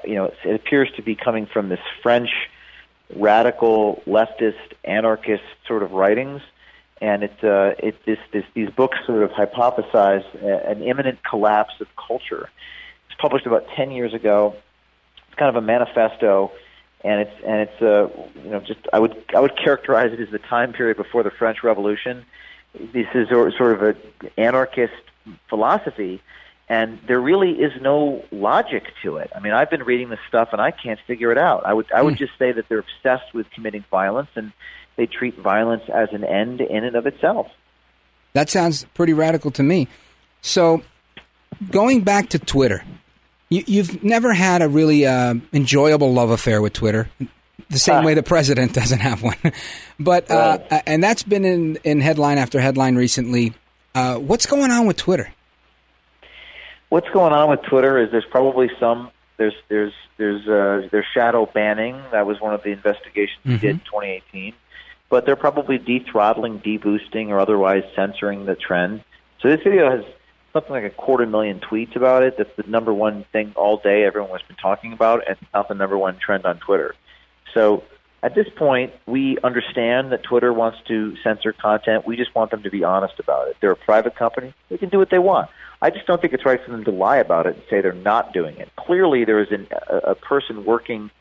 you 0.05 0.15
know 0.15 0.31
it 0.45 0.55
appears 0.55 0.89
to 0.95 1.01
be 1.01 1.15
coming 1.15 1.45
from 1.45 1.69
this 1.69 1.79
French 2.03 2.29
radical 3.15 4.01
leftist 4.08 4.73
anarchist 4.84 5.43
sort 5.67 5.84
of 5.84 5.91
writings 5.91 6.41
and 7.05 7.21
it, 7.21 7.43
uh, 7.43 7.75
it 7.77 8.03
this, 8.05 8.17
this, 8.33 8.43
these 8.55 8.69
books 8.71 8.97
sort 9.05 9.21
of 9.21 9.29
hypothesize 9.29 10.25
an 10.43 10.81
imminent 10.81 11.23
collapse 11.23 11.73
of 11.79 11.87
culture. 11.95 12.49
It's 13.07 13.19
published 13.21 13.45
about 13.45 13.67
ten 13.75 13.91
years 13.91 14.15
ago. 14.15 14.55
It's 15.27 15.35
kind 15.35 15.55
of 15.55 15.63
a 15.63 15.65
manifesto, 15.65 16.51
and 17.03 17.21
it's 17.21 17.35
and 17.45 17.61
it's 17.61 17.79
uh, 17.79 18.09
you 18.43 18.49
know 18.49 18.59
just 18.59 18.79
I 18.91 18.97
would 18.97 19.15
I 19.35 19.39
would 19.39 19.55
characterize 19.55 20.13
it 20.13 20.19
as 20.19 20.31
the 20.31 20.39
time 20.39 20.73
period 20.73 20.97
before 20.97 21.21
the 21.21 21.29
French 21.29 21.63
Revolution. 21.63 22.25
This 22.73 23.07
is 23.13 23.29
sort 23.29 23.71
of 23.73 23.83
an 23.83 23.97
anarchist 24.35 24.93
philosophy, 25.47 26.23
and 26.67 26.99
there 27.08 27.19
really 27.19 27.51
is 27.51 27.73
no 27.82 28.23
logic 28.32 28.84
to 29.04 29.17
it. 29.17 29.32
I 29.36 29.39
mean, 29.39 29.54
I've 29.54 29.69
been 29.69 29.84
reading 29.84 30.10
this 30.10 30.19
stuff 30.28 30.49
and 30.51 30.60
I 30.60 30.71
can't 30.71 30.99
figure 31.06 31.32
it 31.32 31.38
out. 31.38 31.65
I 31.65 31.73
would 31.73 31.91
I 31.91 32.01
would 32.01 32.15
hmm. 32.15 32.25
just 32.25 32.38
say 32.39 32.51
that 32.51 32.67
they're 32.67 32.80
obsessed 32.80 33.34
with 33.34 33.49
committing 33.51 33.86
violence 33.91 34.30
and 34.36 34.51
they 34.95 35.06
treat 35.06 35.38
violence 35.38 35.84
as 35.93 36.10
an 36.12 36.23
end 36.23 36.62
in 36.62 36.84
and 36.84 36.95
of 36.95 37.06
itself. 37.06 37.47
That 38.34 38.49
sounds 38.49 38.86
pretty 38.93 39.13
radical 39.13 39.51
to 39.51 39.63
me. 39.63 39.88
So, 40.41 40.84
going 41.71 42.01
back 42.01 42.30
to 42.30 42.39
Twitter, 42.39 42.84
you, 43.49 43.84
have 43.84 44.04
never 44.04 44.34
had 44.34 44.62
a 44.62 44.67
really 44.67 45.06
uh, 45.06 45.36
enjoyable 45.54 46.13
love 46.13 46.30
affair 46.30 46.62
with 46.62 46.73
Twitter, 46.73 47.10
the 47.69 47.80
same 47.80 47.97
uh, 47.97 48.04
way 48.04 48.13
the 48.13 48.23
president 48.23 48.73
doesn't 48.73 48.99
have 48.99 49.23
one. 49.23 49.38
but 49.99 50.30
uh, 50.30 50.60
and 50.86 51.04
that's 51.04 51.23
been 51.23 51.45
in, 51.45 51.78
in 51.84 52.01
headline 52.01 52.38
after 52.38 52.60
headline 52.60 52.95
recently. 52.95 53.54
Uh, 53.93 54.17
what's 54.17 54.45
going 54.45 54.71
on 54.71 54.86
with 54.86 54.97
Twitter? 54.97 55.32
What's 56.89 57.10
going 57.10 57.34
on 57.34 57.50
with 57.50 57.62
Twitter 57.63 57.98
is 57.98 58.12
there's 58.12 58.26
probably 58.26 58.69
some 58.80 59.12
there's 59.38 59.56
there's 59.67 59.93
there's 60.17 60.48
uh, 60.48 60.88
there's 60.91 61.06
shadow 61.13 61.45
banning. 61.45 62.02
That 62.12 62.26
was 62.26 62.39
one 62.39 62.54
of 62.54 62.63
the 62.63 62.69
investigations 62.69 63.39
mm-hmm. 63.39 63.52
we 63.52 63.58
did 63.58 63.69
in 63.71 63.80
2018 63.80 64.54
but 65.10 65.26
they're 65.26 65.36
probably 65.36 65.78
de-throttling, 65.78 66.58
de-boosting, 66.60 67.32
or 67.32 67.39
otherwise 67.39 67.84
censoring 67.95 68.45
the 68.45 68.56
trend. 68.56 69.04
So 69.41 69.50
this 69.50 69.62
video 69.63 69.89
has 69.89 70.04
something 70.54 70.71
like 70.71 70.84
a 70.84 70.89
quarter 70.89 71.26
million 71.26 71.60
tweets 71.60 71.95
about 71.95 72.24
it. 72.24 72.38
That's 72.38 72.50
the 72.56 72.63
number 72.63 72.93
one 72.93 73.26
thing 73.32 73.54
all 73.56 73.78
day 73.78 74.04
everyone 74.04 74.32
has 74.32 74.41
been 74.48 74.58
talking 74.58 74.93
about, 74.93 75.28
and 75.28 75.38
it's 75.39 75.54
not 75.54 75.67
the 75.67 75.76
number 75.76 75.98
one 75.98 76.17
trend 76.17 76.45
on 76.45 76.60
Twitter. 76.60 76.95
So 77.54 77.84
at 78.25 78.33
this 78.33 78.47
point, 78.55 78.91
we 79.05 79.38
understand 79.43 80.11
that 80.11 80.23
Twitter 80.23 80.51
wants 80.51 80.79
to 80.88 81.15
censor 81.17 81.53
content. 81.53 82.07
We 82.07 82.17
just 82.17 82.33
want 82.33 82.49
them 82.49 82.63
to 82.63 82.71
be 82.71 82.83
honest 82.83 83.19
about 83.19 83.49
it. 83.49 83.57
They're 83.61 83.69
a 83.69 83.75
private 83.75 84.15
company; 84.15 84.51
they 84.69 84.79
can 84.79 84.89
do 84.89 84.97
what 84.97 85.11
they 85.11 85.19
want. 85.19 85.51
I 85.79 85.91
just 85.91 86.07
don't 86.07 86.19
think 86.19 86.33
it's 86.33 86.43
right 86.43 86.59
for 86.59 86.71
them 86.71 86.83
to 86.85 86.91
lie 86.91 87.17
about 87.17 87.45
it 87.45 87.53
and 87.53 87.63
say 87.69 87.81
they're 87.81 87.93
not 87.93 88.33
doing 88.33 88.57
it. 88.57 88.75
Clearly, 88.77 89.25
there 89.25 89.39
is 89.39 89.51
an, 89.51 89.67
a, 89.88 89.97
a 89.97 90.15
person 90.15 90.65
working 90.65 91.11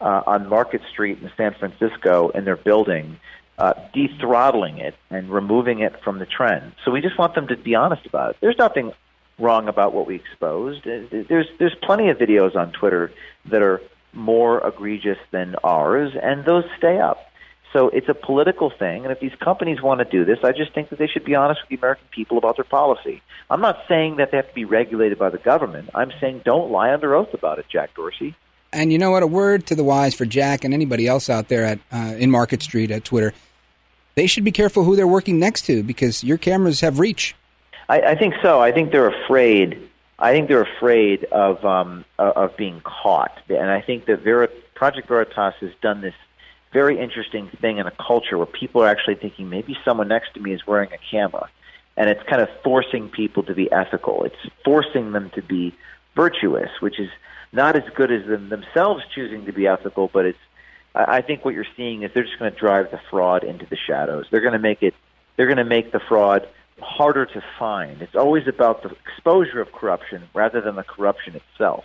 uh, 0.00 0.22
on 0.26 0.48
Market 0.48 0.82
Street 0.90 1.22
in 1.22 1.30
San 1.36 1.54
Francisco 1.54 2.30
in 2.30 2.44
their 2.44 2.56
building, 2.56 3.20
uh, 3.56 3.74
de-throttling 3.92 4.78
it 4.78 4.96
and 5.10 5.30
removing 5.30 5.78
it 5.78 6.02
from 6.02 6.18
the 6.18 6.26
trend. 6.26 6.72
So 6.84 6.90
we 6.90 7.00
just 7.00 7.16
want 7.16 7.36
them 7.36 7.46
to 7.46 7.56
be 7.56 7.76
honest 7.76 8.04
about 8.04 8.30
it. 8.30 8.36
There's 8.40 8.58
nothing 8.58 8.92
wrong 9.38 9.68
about 9.68 9.92
what 9.92 10.08
we 10.08 10.16
exposed. 10.16 10.88
Uh, 10.88 11.02
there's 11.28 11.46
there's 11.60 11.76
plenty 11.82 12.08
of 12.08 12.18
videos 12.18 12.56
on 12.56 12.72
Twitter 12.72 13.12
that 13.44 13.62
are 13.62 13.80
more 14.12 14.66
egregious 14.66 15.18
than 15.30 15.56
ours, 15.62 16.12
and 16.20 16.44
those 16.44 16.64
stay 16.76 16.98
up. 16.98 17.24
So 17.72 17.88
it's 17.90 18.08
a 18.08 18.14
political 18.14 18.70
thing, 18.70 19.04
and 19.04 19.12
if 19.12 19.20
these 19.20 19.34
companies 19.40 19.82
want 19.82 19.98
to 19.98 20.04
do 20.06 20.24
this, 20.24 20.38
I 20.42 20.52
just 20.52 20.72
think 20.72 20.88
that 20.88 20.98
they 20.98 21.06
should 21.06 21.24
be 21.24 21.34
honest 21.34 21.60
with 21.62 21.68
the 21.68 21.76
American 21.76 22.06
people 22.10 22.38
about 22.38 22.56
their 22.56 22.64
policy. 22.64 23.22
I'm 23.50 23.60
not 23.60 23.78
saying 23.88 24.16
that 24.16 24.30
they 24.30 24.38
have 24.38 24.48
to 24.48 24.54
be 24.54 24.64
regulated 24.64 25.18
by 25.18 25.28
the 25.28 25.38
government. 25.38 25.90
I'm 25.94 26.10
saying 26.20 26.42
don't 26.44 26.70
lie 26.70 26.92
under 26.92 27.14
oath 27.14 27.34
about 27.34 27.58
it, 27.58 27.66
Jack 27.68 27.94
Dorsey. 27.94 28.34
And 28.72 28.92
you 28.92 28.98
know 28.98 29.10
what? 29.10 29.22
A 29.22 29.26
word 29.26 29.66
to 29.66 29.74
the 29.74 29.84
wise 29.84 30.14
for 30.14 30.24
Jack 30.24 30.64
and 30.64 30.72
anybody 30.72 31.06
else 31.06 31.28
out 31.30 31.48
there 31.48 31.64
at 31.64 31.78
uh, 31.92 32.14
in 32.18 32.30
Market 32.30 32.62
Street 32.62 32.90
at 32.90 33.04
Twitter. 33.04 33.32
They 34.14 34.26
should 34.26 34.44
be 34.44 34.52
careful 34.52 34.84
who 34.84 34.96
they're 34.96 35.06
working 35.06 35.38
next 35.38 35.62
to 35.66 35.82
because 35.82 36.24
your 36.24 36.38
cameras 36.38 36.80
have 36.80 36.98
reach. 36.98 37.34
I, 37.88 38.00
I 38.00 38.14
think 38.14 38.34
so. 38.42 38.60
I 38.60 38.72
think 38.72 38.92
they're 38.92 39.08
afraid. 39.24 39.87
I 40.18 40.32
think 40.32 40.48
they're 40.48 40.62
afraid 40.62 41.24
of 41.26 41.64
um, 41.64 42.04
of 42.18 42.56
being 42.56 42.80
caught, 42.80 43.38
and 43.48 43.70
I 43.70 43.80
think 43.80 44.06
that 44.06 44.24
Ver- 44.24 44.48
Project 44.74 45.06
Veritas 45.06 45.54
has 45.60 45.70
done 45.80 46.00
this 46.00 46.14
very 46.72 46.98
interesting 46.98 47.48
thing 47.60 47.78
in 47.78 47.86
a 47.86 47.92
culture 47.92 48.36
where 48.36 48.46
people 48.46 48.82
are 48.82 48.88
actually 48.88 49.14
thinking 49.14 49.48
maybe 49.48 49.76
someone 49.84 50.08
next 50.08 50.34
to 50.34 50.40
me 50.40 50.52
is 50.52 50.66
wearing 50.66 50.90
a 50.92 50.98
camera, 51.10 51.48
and 51.96 52.10
it's 52.10 52.22
kind 52.28 52.42
of 52.42 52.48
forcing 52.64 53.08
people 53.08 53.44
to 53.44 53.54
be 53.54 53.70
ethical. 53.70 54.24
It's 54.24 54.54
forcing 54.64 55.12
them 55.12 55.30
to 55.36 55.42
be 55.42 55.74
virtuous, 56.16 56.70
which 56.80 56.98
is 56.98 57.10
not 57.52 57.76
as 57.76 57.84
good 57.94 58.10
as 58.10 58.26
them 58.26 58.48
themselves 58.48 59.04
choosing 59.14 59.46
to 59.46 59.52
be 59.52 59.66
ethical, 59.66 60.08
but 60.12 60.26
it's. 60.26 60.38
I 60.94 61.20
think 61.20 61.44
what 61.44 61.54
you're 61.54 61.66
seeing 61.76 62.02
is 62.02 62.10
they're 62.12 62.24
just 62.24 62.40
going 62.40 62.52
to 62.52 62.58
drive 62.58 62.90
the 62.90 63.00
fraud 63.08 63.44
into 63.44 63.66
the 63.66 63.76
shadows. 63.76 64.26
They're 64.32 64.40
going 64.40 64.54
to 64.54 64.58
make 64.58 64.82
it. 64.82 64.94
They're 65.36 65.46
going 65.46 65.58
to 65.58 65.64
make 65.64 65.92
the 65.92 66.00
fraud 66.00 66.48
harder 66.80 67.26
to 67.26 67.42
find. 67.58 68.02
It's 68.02 68.14
always 68.14 68.46
about 68.46 68.82
the 68.82 68.90
exposure 68.90 69.60
of 69.60 69.72
corruption 69.72 70.28
rather 70.34 70.60
than 70.60 70.76
the 70.76 70.82
corruption 70.82 71.34
itself. 71.36 71.84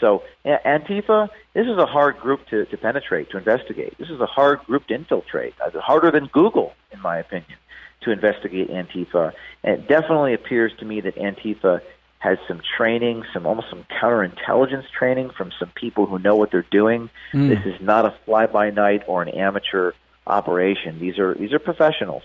So 0.00 0.22
Antifa, 0.44 1.28
this 1.54 1.66
is 1.66 1.76
a 1.76 1.86
hard 1.86 2.18
group 2.20 2.46
to, 2.48 2.64
to 2.66 2.76
penetrate, 2.76 3.30
to 3.30 3.38
investigate. 3.38 3.98
This 3.98 4.10
is 4.10 4.20
a 4.20 4.26
hard 4.26 4.60
group 4.64 4.86
to 4.88 4.94
infiltrate. 4.94 5.54
Uh, 5.60 5.78
harder 5.80 6.10
than 6.10 6.26
Google, 6.26 6.74
in 6.92 7.00
my 7.00 7.18
opinion, 7.18 7.58
to 8.02 8.12
investigate 8.12 8.70
Antifa. 8.70 9.32
And 9.64 9.80
it 9.80 9.88
definitely 9.88 10.34
appears 10.34 10.72
to 10.78 10.84
me 10.84 11.00
that 11.00 11.16
Antifa 11.16 11.80
has 12.20 12.38
some 12.46 12.60
training, 12.76 13.24
some 13.32 13.46
almost 13.46 13.70
some 13.70 13.84
counterintelligence 13.84 14.88
training 14.90 15.30
from 15.30 15.52
some 15.58 15.70
people 15.74 16.06
who 16.06 16.18
know 16.18 16.36
what 16.36 16.50
they're 16.50 16.66
doing. 16.70 17.10
Mm. 17.32 17.48
This 17.48 17.74
is 17.74 17.80
not 17.80 18.04
a 18.04 18.14
fly 18.24 18.46
by 18.46 18.70
night 18.70 19.02
or 19.06 19.22
an 19.22 19.28
amateur 19.28 19.92
operation. 20.26 20.98
These 21.00 21.18
are 21.18 21.34
these 21.34 21.52
are 21.52 21.58
professionals. 21.58 22.24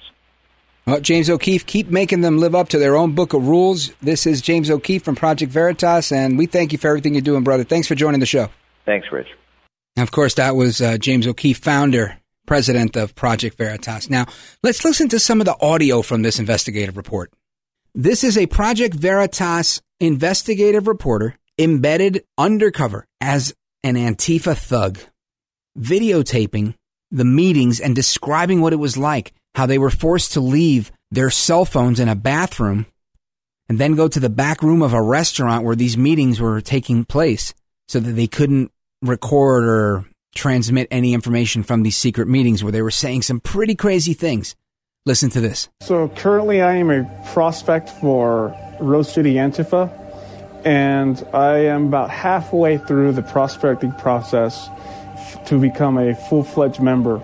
Well, 0.85 0.99
James 0.99 1.29
O'Keefe, 1.29 1.65
keep 1.65 1.87
making 1.89 2.21
them 2.21 2.39
live 2.39 2.55
up 2.55 2.67
to 2.69 2.77
their 2.77 2.97
own 2.97 3.15
book 3.15 3.33
of 3.33 3.47
rules. 3.47 3.93
This 4.01 4.25
is 4.25 4.41
James 4.41 4.69
O'Keefe 4.69 5.01
from 5.01 5.15
Project 5.15 5.49
Veritas, 5.49 6.11
and 6.11 6.37
we 6.37 6.45
thank 6.45 6.73
you 6.73 6.77
for 6.77 6.89
everything 6.89 7.13
you're 7.13 7.21
doing, 7.21 7.45
brother. 7.45 7.63
Thanks 7.63 7.87
for 7.87 7.95
joining 7.95 8.19
the 8.19 8.25
show. 8.25 8.49
Thanks, 8.85 9.07
Rich. 9.09 9.29
of 9.97 10.11
course, 10.11 10.33
that 10.33 10.57
was 10.57 10.81
uh, 10.81 10.97
James 10.97 11.25
O'Keefe, 11.25 11.59
founder, 11.59 12.17
president 12.45 12.97
of 12.97 13.15
Project 13.15 13.57
Veritas. 13.57 14.09
Now, 14.09 14.25
let's 14.61 14.83
listen 14.83 15.07
to 15.09 15.19
some 15.19 15.39
of 15.39 15.45
the 15.45 15.55
audio 15.61 16.01
from 16.01 16.21
this 16.21 16.37
investigative 16.37 16.97
report. 16.97 17.31
This 17.95 18.25
is 18.25 18.37
a 18.37 18.47
Project 18.47 18.93
Veritas 18.93 19.81
investigative 20.01 20.87
reporter 20.87 21.37
embedded 21.57 22.25
undercover 22.37 23.07
as 23.21 23.53
an 23.83 23.95
Antifa 23.95 24.57
thug, 24.57 24.99
videotaping 25.79 26.73
the 27.09 27.23
meetings 27.23 27.79
and 27.79 27.95
describing 27.95 28.59
what 28.59 28.73
it 28.73 28.77
was 28.77 28.97
like 28.97 29.31
how 29.55 29.65
they 29.65 29.77
were 29.77 29.89
forced 29.89 30.33
to 30.33 30.41
leave 30.41 30.91
their 31.11 31.29
cell 31.29 31.65
phones 31.65 31.99
in 31.99 32.09
a 32.09 32.15
bathroom 32.15 32.85
and 33.69 33.79
then 33.79 33.95
go 33.95 34.07
to 34.07 34.19
the 34.19 34.29
back 34.29 34.61
room 34.61 34.81
of 34.81 34.93
a 34.93 35.01
restaurant 35.01 35.63
where 35.63 35.75
these 35.75 35.97
meetings 35.97 36.39
were 36.39 36.61
taking 36.61 37.05
place 37.05 37.53
so 37.87 37.99
that 37.99 38.11
they 38.13 38.27
couldn't 38.27 38.71
record 39.01 39.63
or 39.65 40.05
transmit 40.35 40.87
any 40.89 41.13
information 41.13 41.63
from 41.63 41.83
these 41.83 41.97
secret 41.97 42.27
meetings 42.27 42.63
where 42.63 42.71
they 42.71 42.81
were 42.81 42.91
saying 42.91 43.21
some 43.21 43.39
pretty 43.39 43.75
crazy 43.75 44.13
things. 44.13 44.55
Listen 45.05 45.29
to 45.31 45.41
this. 45.41 45.69
So 45.81 46.07
currently, 46.09 46.61
I 46.61 46.75
am 46.75 46.89
a 46.89 47.03
prospect 47.33 47.89
for 47.89 48.55
Rose 48.79 49.11
City 49.11 49.33
Antifa, 49.35 49.91
and 50.65 51.25
I 51.33 51.57
am 51.65 51.87
about 51.87 52.09
halfway 52.09 52.77
through 52.77 53.11
the 53.11 53.21
prospecting 53.21 53.91
process 53.93 54.69
to 55.47 55.59
become 55.59 55.97
a 55.97 56.15
full 56.15 56.43
fledged 56.43 56.79
member 56.79 57.17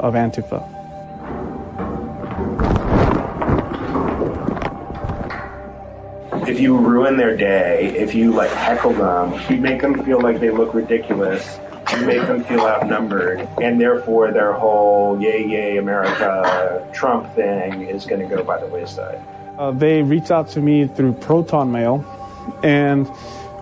of 0.00 0.14
Antifa. 0.14 0.75
If 6.46 6.60
you 6.60 6.76
ruin 6.76 7.16
their 7.16 7.36
day, 7.36 7.94
if 7.96 8.14
you 8.14 8.32
like 8.32 8.50
heckle 8.50 8.92
them, 8.92 9.40
you 9.50 9.56
make 9.60 9.80
them 9.80 10.04
feel 10.04 10.20
like 10.20 10.40
they 10.40 10.50
look 10.50 10.74
ridiculous. 10.74 11.58
You 11.92 12.04
make 12.04 12.22
them 12.22 12.42
feel 12.44 12.60
outnumbered, 12.60 13.48
and 13.62 13.80
therefore 13.80 14.32
their 14.32 14.52
whole 14.52 15.20
"yay 15.20 15.46
yay 15.46 15.76
America" 15.76 16.88
Trump 16.92 17.32
thing 17.34 17.82
is 17.82 18.06
going 18.06 18.28
to 18.28 18.34
go 18.34 18.42
by 18.42 18.60
the 18.60 18.66
wayside. 18.66 19.20
Uh, 19.58 19.70
they 19.70 20.02
reached 20.02 20.30
out 20.30 20.48
to 20.50 20.60
me 20.60 20.86
through 20.86 21.12
Proton 21.14 21.70
Mail, 21.70 22.04
and 22.62 23.08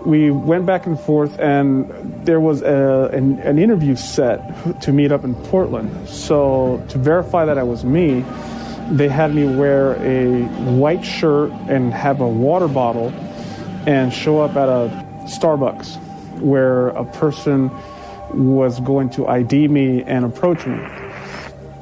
we 0.05 0.31
went 0.31 0.65
back 0.65 0.85
and 0.85 0.99
forth, 0.99 1.39
and 1.39 1.87
there 2.25 2.39
was 2.39 2.61
a, 2.61 3.09
an, 3.13 3.39
an 3.39 3.59
interview 3.59 3.95
set 3.95 4.81
to 4.81 4.91
meet 4.91 5.11
up 5.11 5.23
in 5.23 5.35
Portland. 5.35 6.09
So 6.09 6.83
to 6.89 6.97
verify 6.97 7.45
that 7.45 7.57
I 7.57 7.63
was 7.63 7.83
me, 7.83 8.23
they 8.89 9.07
had 9.07 9.33
me 9.33 9.45
wear 9.45 9.95
a 9.95 10.43
white 10.75 11.03
shirt 11.03 11.51
and 11.67 11.93
have 11.93 12.21
a 12.21 12.27
water 12.27 12.67
bottle 12.67 13.09
and 13.87 14.13
show 14.13 14.41
up 14.41 14.55
at 14.55 14.69
a 14.69 15.05
Starbucks 15.25 16.39
where 16.39 16.89
a 16.89 17.03
person 17.03 17.71
was 18.33 18.79
going 18.79 19.09
to 19.11 19.27
ID 19.27 19.67
me 19.67 20.03
and 20.03 20.25
approach 20.25 20.65
me 20.65 20.77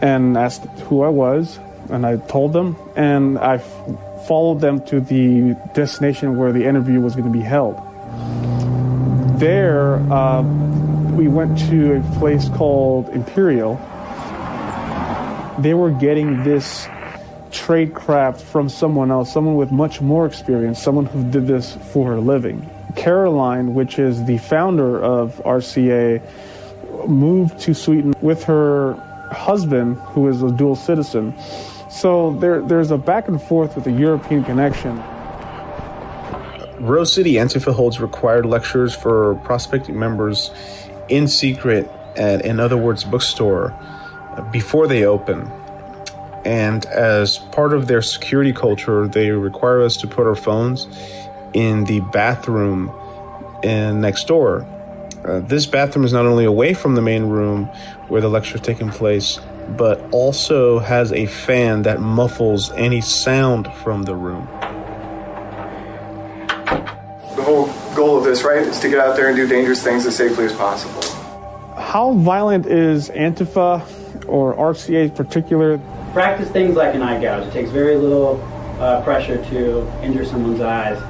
and 0.02 0.38
asked 0.38 0.64
who 0.88 1.02
I 1.02 1.10
was. 1.10 1.60
And 1.90 2.06
I 2.06 2.18
told 2.18 2.54
them, 2.54 2.78
and 2.96 3.38
I 3.38 3.56
f- 3.56 4.28
followed 4.28 4.62
them 4.62 4.86
to 4.86 5.02
the 5.02 5.56
destination 5.74 6.38
where 6.38 6.54
the 6.54 6.66
interview 6.66 7.02
was 7.02 7.16
going 7.16 7.32
to 7.32 7.38
be 7.38 7.44
held. 7.44 7.76
There, 9.40 9.96
uh, 10.12 10.42
we 11.12 11.28
went 11.28 11.58
to 11.70 11.96
a 11.96 12.20
place 12.20 12.48
called 12.50 13.10
Imperial. 13.10 13.76
They 15.60 15.74
were 15.74 15.92
getting 15.92 16.44
this 16.44 16.88
trade 17.54 17.94
craft 17.94 18.42
from 18.42 18.68
someone 18.68 19.12
else, 19.12 19.32
someone 19.32 19.56
with 19.56 19.72
much 19.72 20.02
more 20.02 20.26
experience, 20.26 20.82
someone 20.82 21.06
who 21.06 21.24
did 21.30 21.48
this 21.48 21.76
for 21.94 22.14
a 22.14 22.20
living. 22.20 22.68
Caroline, 22.96 23.74
which 23.74 24.00
is 24.00 24.26
the 24.26 24.38
founder 24.40 25.02
of 25.02 25.36
RCA, 25.46 26.22
moved 27.08 27.60
to 27.60 27.74
Sweden 27.74 28.14
with 28.22 28.44
her 28.44 28.94
husband, 29.32 29.98
who 29.98 30.28
is 30.28 30.42
a 30.44 30.52
dual 30.52 30.76
citizen. 30.76 31.34
So 31.90 32.34
there, 32.40 32.62
there's 32.62 32.92
a 32.92 32.98
back 32.98 33.28
and 33.28 33.42
forth 33.42 33.76
with 33.76 33.88
a 33.88 33.92
European 33.92 34.44
connection. 34.44 35.02
Rose 36.80 37.14
City 37.14 37.34
Antifa 37.34 37.74
holds 37.74 38.00
required 38.00 38.46
lectures 38.46 38.94
for 38.94 39.36
prospecting 39.44 39.98
members 39.98 40.52
in 41.08 41.28
secret 41.28 41.90
at 42.16 42.46
In 42.46 42.60
Other 42.60 42.78
Words 42.78 43.04
bookstore 43.04 43.74
before 44.52 44.88
they 44.88 45.06
open. 45.06 45.50
And 46.46 46.86
as 46.88 47.38
part 47.38 47.74
of 47.74 47.88
their 47.88 48.02
security 48.02 48.54
culture, 48.54 49.08
they 49.08 49.32
require 49.32 49.82
us 49.82 49.98
to 49.98 50.08
put 50.08 50.28
our 50.28 50.36
phones 50.36 50.88
in 51.54 51.86
the 51.86 52.02
bathroom 52.12 52.92
in 53.64 54.02
next 54.02 54.28
door. 54.28 54.68
Uh, 55.26 55.40
this 55.40 55.66
bathroom 55.66 56.04
is 56.04 56.12
not 56.12 56.26
only 56.26 56.44
away 56.44 56.74
from 56.74 56.96
the 56.96 57.02
main 57.02 57.24
room 57.24 57.66
where 58.10 58.20
the 58.20 58.30
lecture 58.30 58.56
is 58.56 58.62
taking 58.62 58.90
place, 58.90 59.40
but 59.78 60.02
also 60.12 60.80
has 60.80 61.14
a 61.14 61.26
fan 61.26 61.84
that 61.84 62.02
muffles 62.02 62.72
any 62.74 63.00
sound 63.00 63.72
from 63.76 64.04
the 64.04 64.14
room. 64.16 64.46
The 67.38 67.44
whole 67.44 67.68
goal 67.96 68.18
of 68.18 68.26
this, 68.26 68.44
right, 68.44 68.64
is 68.64 68.80
to 68.80 68.90
get 68.90 69.00
out 69.00 69.16
there 69.16 69.30
and 69.30 69.38
do 69.38 69.48
dangerous 69.48 69.82
things 69.82 70.06
as 70.06 70.16
safely 70.16 70.46
as 70.46 70.54
possible. 70.54 71.02
How 71.82 72.14
violent 72.14 72.66
is 72.66 73.10
Antifa 73.10 73.82
or 74.28 74.56
RCA 74.56 75.06
in 75.06 75.12
particular? 75.12 75.80
Practice 76.14 76.50
things 76.50 76.76
like 76.76 76.96
an 76.96 77.02
eye 77.02 77.20
gouge. 77.20 77.48
It 77.48 77.52
takes 77.52 77.70
very 77.72 77.98
little 77.98 78.42
uh, 78.80 79.04
pressure 79.04 79.44
to 79.50 79.88
injure 80.02 80.26
someone's 80.26 80.62
eyes. 80.62 81.02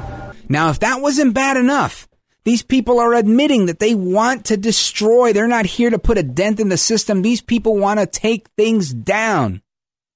Now, 0.50 0.70
if 0.70 0.80
that 0.80 1.02
wasn't 1.02 1.34
bad 1.34 1.58
enough, 1.58 2.08
These 2.46 2.64
people 2.64 3.00
are 3.00 3.14
admitting 3.14 3.68
that 3.68 3.80
they 3.80 3.96
want 3.96 4.46
to 4.46 4.58
destroy. 4.58 5.32
They're 5.32 5.48
not 5.48 5.66
here 5.66 5.90
to 5.90 5.98
put 5.98 6.18
a 6.18 6.24
dent 6.24 6.60
in 6.60 6.68
the 6.68 6.78
system. 6.78 7.22
These 7.22 7.42
people 7.42 7.78
want 7.78 8.02
to 8.02 8.06
take 8.06 8.50
things 8.58 8.94
down. 8.94 9.62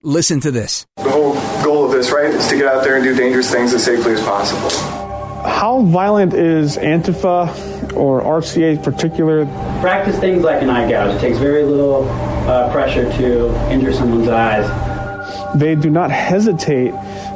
Listen 0.04 0.42
to 0.42 0.52
this. 0.52 0.86
The 0.98 1.10
whole 1.10 1.34
goal 1.64 1.86
of 1.86 1.92
this, 1.92 2.12
right, 2.12 2.30
is 2.30 2.48
to 2.48 2.58
get 2.58 2.68
out 2.68 2.84
there 2.84 2.96
and 2.96 3.04
do 3.04 3.16
dangerous 3.16 3.50
things 3.50 3.74
as 3.74 3.84
safely 3.84 4.12
as 4.12 4.22
possible. 4.22 4.97
How 5.48 5.82
violent 5.82 6.34
is 6.34 6.78
Antifa 6.78 7.96
or 7.96 8.22
RCA 8.22 8.76
in 8.76 8.82
particular? 8.84 9.46
Practice 9.82 10.20
things 10.20 10.44
like 10.44 10.62
an 10.62 10.70
eye 10.70 10.90
gouge. 10.90 11.16
It 11.16 11.20
takes 11.20 11.38
very 11.38 11.64
little 11.64 12.08
uh, 12.48 12.72
pressure 12.72 13.10
to 13.14 13.72
injure 13.72 13.94
someone's 13.94 14.28
eyes. 14.28 14.68
They 15.58 15.76
do 15.76 15.90
not 15.90 16.12
hesitate 16.12 16.94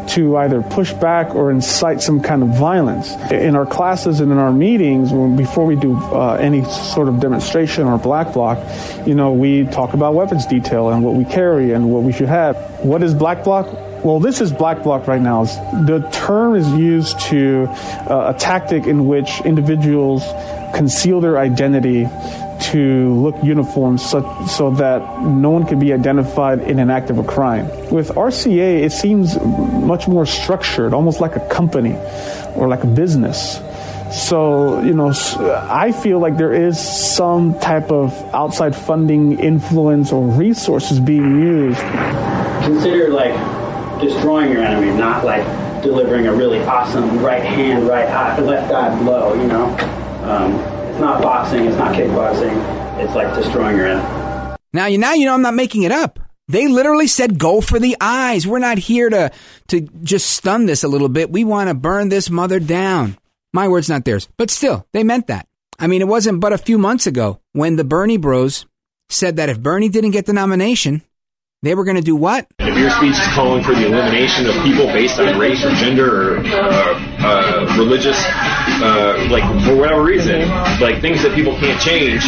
to 0.09 0.37
either 0.37 0.61
push 0.61 0.91
back 0.93 1.33
or 1.33 1.51
incite 1.51 2.01
some 2.01 2.21
kind 2.21 2.43
of 2.43 2.49
violence. 2.49 3.15
In 3.31 3.55
our 3.55 3.65
classes 3.65 4.19
and 4.19 4.31
in 4.31 4.37
our 4.37 4.51
meetings, 4.51 5.11
when, 5.11 5.37
before 5.37 5.65
we 5.65 5.77
do 5.77 5.95
uh, 5.97 6.33
any 6.33 6.65
sort 6.65 7.07
of 7.07 7.21
demonstration 7.21 7.87
or 7.87 7.97
black 7.97 8.33
bloc, 8.33 8.59
you 9.07 9.15
know, 9.15 9.31
we 9.31 9.65
talk 9.67 9.93
about 9.93 10.15
weapons 10.15 10.45
detail 10.45 10.89
and 10.89 11.03
what 11.03 11.15
we 11.15 11.23
carry 11.23 11.71
and 11.71 11.91
what 11.91 12.03
we 12.03 12.11
should 12.11 12.27
have. 12.27 12.57
What 12.81 13.01
is 13.03 13.13
black 13.13 13.43
bloc? 13.45 13.67
Well, 14.03 14.19
this 14.19 14.41
is 14.41 14.51
black 14.51 14.81
bloc 14.81 15.07
right 15.07 15.21
now. 15.21 15.43
The 15.43 16.07
term 16.11 16.55
is 16.55 16.67
used 16.71 17.19
to 17.29 17.67
uh, 17.69 18.33
a 18.35 18.39
tactic 18.39 18.87
in 18.87 19.05
which 19.05 19.41
individuals 19.41 20.23
conceal 20.73 21.21
their 21.21 21.37
identity 21.37 22.07
to 22.71 23.13
look 23.13 23.43
uniform 23.43 23.99
so, 23.99 24.45
so 24.47 24.71
that 24.71 25.21
no 25.21 25.51
one 25.51 25.67
can 25.67 25.77
be 25.77 25.93
identified 25.93 26.61
in 26.61 26.79
an 26.79 26.89
act 26.89 27.11
of 27.11 27.19
a 27.19 27.23
crime. 27.23 27.67
With 27.91 28.09
RCA, 28.09 28.81
it 28.81 28.91
seems 28.91 29.39
much 29.39 30.07
more 30.07 30.25
structured, 30.25 30.93
almost 30.95 31.21
like 31.21 31.35
a 31.35 31.47
company 31.49 31.95
or 32.55 32.67
like 32.67 32.83
a 32.83 32.87
business. 32.87 33.61
So, 34.11 34.81
you 34.81 34.93
know, 34.93 35.13
I 35.69 35.91
feel 35.91 36.19
like 36.19 36.37
there 36.37 36.53
is 36.53 36.79
some 36.79 37.57
type 37.59 37.91
of 37.91 38.13
outside 38.33 38.75
funding 38.75 39.39
influence 39.39 40.11
or 40.11 40.25
resources 40.25 40.99
being 40.99 41.39
used. 41.39 41.79
Consider 42.63 43.09
like 43.09 43.60
destroying 44.01 44.51
your 44.51 44.63
enemy, 44.63 44.91
not 44.97 45.23
like 45.23 45.45
delivering 45.83 46.27
a 46.27 46.33
really 46.33 46.59
awesome 46.59 47.19
right 47.19 47.43
hand, 47.43 47.87
right 47.87 48.07
eye, 48.07 48.39
left 48.39 48.71
eye 48.71 48.97
blow, 49.03 49.33
you 49.33 49.47
know? 49.47 49.65
Um, 50.23 50.53
it's 50.89 50.99
not 50.99 51.21
boxing, 51.21 51.65
it's 51.65 51.77
not 51.77 51.95
kickboxing, 51.95 52.99
it's 52.99 53.15
like 53.15 53.33
destroying 53.35 53.77
your 53.77 53.87
enemy. 53.87 54.57
Now 54.73 54.85
you 54.85 54.97
now 54.97 55.13
you 55.13 55.25
know 55.25 55.33
I'm 55.33 55.41
not 55.41 55.53
making 55.53 55.83
it 55.83 55.91
up. 55.91 56.19
They 56.47 56.67
literally 56.67 57.07
said 57.07 57.39
go 57.39 57.61
for 57.61 57.79
the 57.79 57.97
eyes. 57.99 58.45
We're 58.47 58.59
not 58.59 58.77
here 58.77 59.09
to 59.09 59.31
to 59.67 59.81
just 60.03 60.29
stun 60.29 60.65
this 60.65 60.83
a 60.83 60.87
little 60.87 61.09
bit. 61.09 61.31
We 61.31 61.43
want 61.43 61.69
to 61.69 61.73
burn 61.73 62.09
this 62.09 62.29
mother 62.29 62.59
down. 62.59 63.17
My 63.53 63.67
words 63.67 63.89
not 63.89 64.05
theirs. 64.05 64.27
But 64.37 64.49
still, 64.49 64.85
they 64.93 65.03
meant 65.03 65.27
that. 65.27 65.47
I 65.79 65.87
mean, 65.87 66.01
it 66.01 66.07
wasn't 66.07 66.39
but 66.39 66.53
a 66.53 66.57
few 66.57 66.77
months 66.77 67.07
ago 67.07 67.39
when 67.53 67.75
the 67.75 67.83
Bernie 67.83 68.17
Bros 68.17 68.65
said 69.09 69.37
that 69.37 69.49
if 69.49 69.61
Bernie 69.61 69.89
didn't 69.89 70.11
get 70.11 70.25
the 70.25 70.33
nomination, 70.33 71.01
they 71.61 71.75
were 71.75 71.83
going 71.83 71.97
to 71.97 72.01
do 72.01 72.15
what? 72.15 72.47
If 72.57 72.77
your 72.77 72.89
speech 72.89 73.13
is 73.13 73.27
calling 73.37 73.63
for 73.63 73.75
the 73.75 73.85
elimination 73.85 74.47
of 74.49 74.55
people 74.65 74.87
based 74.87 75.19
on 75.19 75.37
race 75.37 75.63
or 75.63 75.69
gender 75.77 76.09
or 76.09 76.37
uh, 76.41 76.97
uh, 77.21 77.75
religious, 77.77 78.17
uh, 78.81 79.27
like 79.29 79.45
for 79.63 79.77
whatever 79.77 80.03
reason, 80.03 80.49
like 80.81 81.01
things 81.01 81.21
that 81.21 81.35
people 81.35 81.53
can't 81.59 81.79
change, 81.79 82.25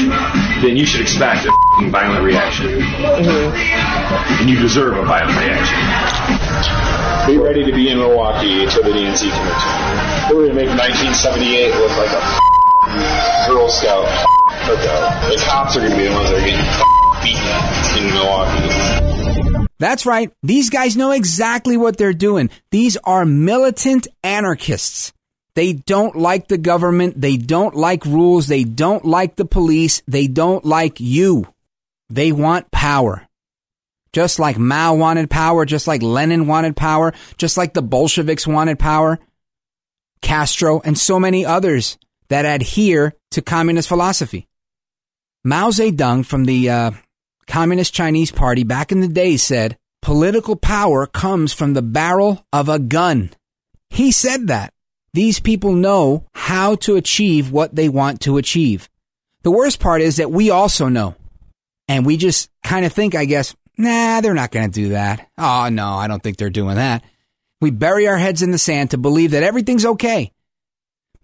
then 0.62 0.78
you 0.78 0.86
should 0.86 1.02
expect 1.02 1.48
a 1.48 1.90
violent 1.90 2.24
reaction. 2.24 2.78
Mm-hmm. 2.78 4.42
And 4.42 4.50
you 4.50 4.60
deserve 4.60 4.98
a 4.98 5.06
violent 5.06 5.34
reaction. 5.42 5.82
Be 7.26 7.42
ready 7.42 7.66
to 7.66 7.74
be 7.74 7.90
in 7.90 7.98
Milwaukee 7.98 8.70
to 8.70 8.82
the 8.86 8.94
DNC 8.94 9.34
convention. 9.34 9.72
We're 10.30 10.46
going 10.46 10.54
to 10.54 10.60
make 10.62 10.70
1978 10.78 11.74
look 11.74 11.90
like 11.98 12.14
a 12.14 12.22
Girl 13.50 13.68
Scout 13.70 14.06
cookout. 14.70 15.30
The 15.30 15.42
cops 15.50 15.76
are 15.76 15.80
going 15.80 15.92
to 15.92 15.98
be 15.98 16.06
the 16.06 16.14
ones 16.14 16.30
that 16.30 16.38
are 16.38 16.46
getting 16.46 16.62
beaten 17.26 17.50
in 17.98 18.14
Milwaukee. 18.14 19.13
That's 19.80 20.06
right. 20.06 20.32
These 20.44 20.70
guys 20.70 20.96
know 20.96 21.12
exactly 21.12 21.78
what 21.78 21.98
they're 21.98 22.14
doing. 22.14 22.50
These 22.72 22.98
are 23.04 23.26
militant 23.26 24.08
anarchists. 24.24 25.14
They 25.56 25.74
don't 25.74 26.16
like 26.16 26.48
the 26.48 26.58
government. 26.58 27.20
They 27.20 27.38
don't 27.38 27.76
like 27.76 28.06
rules. 28.06 28.48
They 28.48 28.64
don't 28.64 29.06
like 29.06 29.36
the 29.36 29.46
police. 29.46 30.02
They 30.08 30.28
don't 30.28 30.66
like 30.66 31.00
you. 31.00 31.48
They 32.10 32.32
want 32.32 32.72
power. 32.72 33.28
Just 34.14 34.38
like 34.40 34.58
Mao 34.60 34.94
wanted 34.94 35.30
power, 35.30 35.66
just 35.66 35.88
like 35.88 36.04
Lenin 36.04 36.46
wanted 36.46 36.76
power, 36.76 37.14
just 37.38 37.58
like 37.58 37.74
the 37.74 37.82
Bolsheviks 37.82 38.46
wanted 38.46 38.78
power, 38.78 39.20
Castro, 40.22 40.82
and 40.86 40.98
so 40.98 41.20
many 41.20 41.46
others 41.46 41.98
that 42.30 42.46
adhere 42.46 43.16
to 43.32 43.42
communist 43.42 43.88
philosophy. 43.88 44.48
Mao 45.44 45.70
Zedong 45.70 46.26
from 46.26 46.46
the 46.46 46.70
uh, 46.70 46.92
Communist 47.48 47.94
Chinese 47.94 48.32
Party 48.32 48.64
back 48.64 48.92
in 48.92 49.02
the 49.02 49.08
day 49.08 49.38
said, 49.38 49.78
political 50.02 50.56
power 50.56 51.06
comes 51.06 51.54
from 51.54 51.74
the 51.74 51.82
barrel 51.82 52.46
of 52.52 52.70
a 52.70 52.80
gun. 52.80 53.32
He 53.90 54.12
said 54.12 54.48
that. 54.48 54.74
These 55.14 55.40
people 55.40 55.74
know 55.74 56.26
how 56.34 56.76
to 56.78 56.96
achieve 56.96 57.52
what 57.52 57.76
they 57.76 57.88
want 57.88 58.22
to 58.22 58.38
achieve. 58.38 58.90
The 59.44 59.52
worst 59.52 59.80
part 59.80 60.02
is 60.02 60.18
that 60.18 60.32
we 60.32 60.50
also 60.50 60.88
know. 60.90 61.16
And 61.88 62.06
we 62.06 62.18
just 62.18 62.50
kind 62.64 62.86
of 62.86 62.94
think, 62.94 63.14
I 63.14 63.26
guess, 63.26 63.56
nah, 63.78 64.22
they're 64.22 64.34
not 64.34 64.52
going 64.52 64.70
to 64.70 64.72
do 64.72 64.90
that. 64.90 65.30
Oh, 65.38 65.70
no, 65.70 65.88
I 65.88 66.08
don't 66.08 66.24
think 66.24 66.38
they're 66.38 66.50
doing 66.50 66.78
that. 66.78 67.04
We 67.62 67.72
bury 67.72 68.08
our 68.08 68.18
heads 68.18 68.42
in 68.42 68.52
the 68.52 68.58
sand 68.58 68.92
to 68.92 68.98
believe 68.98 69.32
that 69.32 69.44
everything's 69.44 69.86
okay. 69.86 70.32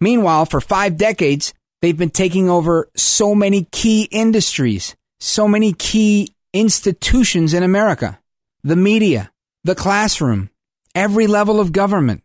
Meanwhile, 0.00 0.46
for 0.46 0.60
five 0.60 0.96
decades, 0.96 1.52
they've 1.82 1.96
been 1.96 2.10
taking 2.10 2.48
over 2.48 2.88
so 2.94 3.34
many 3.34 3.66
key 3.72 4.08
industries 4.10 4.94
so 5.20 5.46
many 5.46 5.72
key 5.72 6.34
institutions 6.52 7.54
in 7.54 7.62
America 7.62 8.18
the 8.62 8.76
media, 8.76 9.30
the 9.64 9.74
classroom, 9.74 10.50
every 10.94 11.26
level 11.26 11.60
of 11.60 11.72
government, 11.72 12.22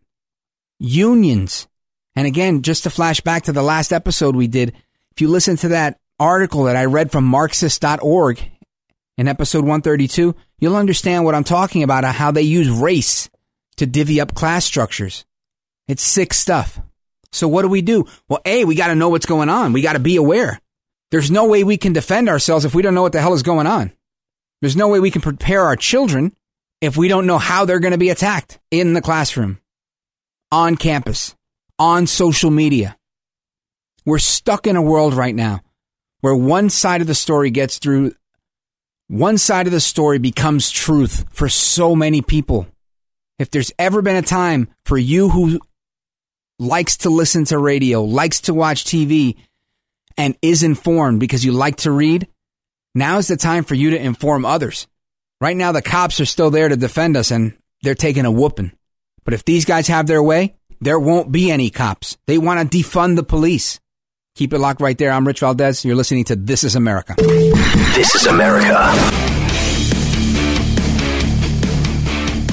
unions. 0.78 1.66
And 2.14 2.26
again, 2.26 2.60
just 2.60 2.82
to 2.82 2.90
flash 2.90 3.20
back 3.20 3.44
to 3.44 3.52
the 3.52 3.62
last 3.62 3.92
episode 3.92 4.36
we 4.36 4.46
did, 4.46 4.74
if 5.12 5.20
you 5.22 5.28
listen 5.28 5.56
to 5.58 5.68
that 5.68 5.98
article 6.18 6.64
that 6.64 6.76
I 6.76 6.84
read 6.84 7.10
from 7.10 7.24
Marxist.org 7.24 8.50
in 9.16 9.28
episode 9.28 9.60
132, 9.60 10.34
you'll 10.58 10.76
understand 10.76 11.24
what 11.24 11.34
I'm 11.34 11.44
talking 11.44 11.82
about, 11.82 12.04
how 12.04 12.30
they 12.30 12.42
use 12.42 12.68
race 12.68 13.30
to 13.76 13.86
divvy 13.86 14.20
up 14.20 14.34
class 14.34 14.64
structures. 14.64 15.24
It's 15.88 16.02
sick 16.02 16.34
stuff. 16.34 16.78
So 17.32 17.48
what 17.48 17.62
do 17.62 17.68
we 17.68 17.82
do? 17.82 18.06
Well, 18.28 18.40
A, 18.44 18.64
we 18.64 18.74
got 18.74 18.88
to 18.88 18.94
know 18.94 19.08
what's 19.08 19.26
going 19.26 19.48
on. 19.48 19.72
We 19.72 19.82
got 19.82 19.94
to 19.94 20.00
be 20.00 20.16
aware. 20.16 20.60
There's 21.10 21.30
no 21.30 21.46
way 21.46 21.62
we 21.64 21.76
can 21.76 21.92
defend 21.92 22.28
ourselves 22.28 22.64
if 22.64 22.74
we 22.74 22.82
don't 22.82 22.94
know 22.94 23.02
what 23.02 23.12
the 23.12 23.20
hell 23.20 23.34
is 23.34 23.42
going 23.42 23.66
on. 23.66 23.92
There's 24.60 24.76
no 24.76 24.88
way 24.88 25.00
we 25.00 25.10
can 25.10 25.22
prepare 25.22 25.64
our 25.64 25.76
children 25.76 26.34
if 26.80 26.96
we 26.96 27.08
don't 27.08 27.26
know 27.26 27.38
how 27.38 27.64
they're 27.64 27.80
going 27.80 27.92
to 27.92 27.98
be 27.98 28.10
attacked 28.10 28.58
in 28.70 28.92
the 28.92 29.02
classroom, 29.02 29.60
on 30.50 30.76
campus, 30.76 31.34
on 31.78 32.06
social 32.06 32.50
media. 32.50 32.96
We're 34.04 34.18
stuck 34.18 34.66
in 34.66 34.76
a 34.76 34.82
world 34.82 35.14
right 35.14 35.34
now 35.34 35.62
where 36.20 36.34
one 36.34 36.70
side 36.70 37.00
of 37.00 37.06
the 37.06 37.14
story 37.14 37.50
gets 37.50 37.78
through, 37.78 38.14
one 39.08 39.38
side 39.38 39.66
of 39.66 39.72
the 39.72 39.80
story 39.80 40.18
becomes 40.18 40.70
truth 40.70 41.24
for 41.30 41.48
so 41.48 41.94
many 41.94 42.22
people. 42.22 42.66
If 43.38 43.50
there's 43.50 43.72
ever 43.78 44.02
been 44.02 44.16
a 44.16 44.22
time 44.22 44.68
for 44.84 44.96
you 44.96 45.28
who 45.28 45.60
likes 46.58 46.96
to 46.98 47.10
listen 47.10 47.44
to 47.46 47.58
radio, 47.58 48.02
likes 48.02 48.40
to 48.42 48.54
watch 48.54 48.84
TV, 48.84 49.36
and 50.16 50.36
is 50.42 50.62
informed 50.62 51.20
because 51.20 51.44
you 51.44 51.52
like 51.52 51.76
to 51.76 51.90
read, 51.90 52.26
now 52.94 53.18
is 53.18 53.28
the 53.28 53.36
time 53.36 53.64
for 53.64 53.74
you 53.74 53.90
to 53.90 54.02
inform 54.02 54.44
others. 54.44 54.86
Right 55.40 55.56
now, 55.56 55.72
the 55.72 55.82
cops 55.82 56.20
are 56.20 56.26
still 56.26 56.50
there 56.50 56.68
to 56.68 56.76
defend 56.76 57.16
us 57.16 57.30
and 57.30 57.56
they're 57.82 57.94
taking 57.94 58.24
a 58.24 58.30
whooping. 58.30 58.72
But 59.24 59.34
if 59.34 59.44
these 59.44 59.64
guys 59.64 59.88
have 59.88 60.06
their 60.06 60.22
way, 60.22 60.56
there 60.80 60.98
won't 60.98 61.30
be 61.32 61.50
any 61.50 61.70
cops. 61.70 62.16
They 62.26 62.38
want 62.38 62.70
to 62.70 62.78
defund 62.78 63.16
the 63.16 63.22
police. 63.22 63.80
Keep 64.34 64.52
it 64.52 64.58
locked 64.58 64.80
right 64.80 64.96
there. 64.96 65.10
I'm 65.10 65.26
Rich 65.26 65.40
Valdes. 65.40 65.84
You're 65.84 65.96
listening 65.96 66.24
to 66.24 66.36
This 66.36 66.64
is 66.64 66.76
America. 66.76 67.14
This 67.18 68.14
is 68.14 68.26
America. 68.26 68.76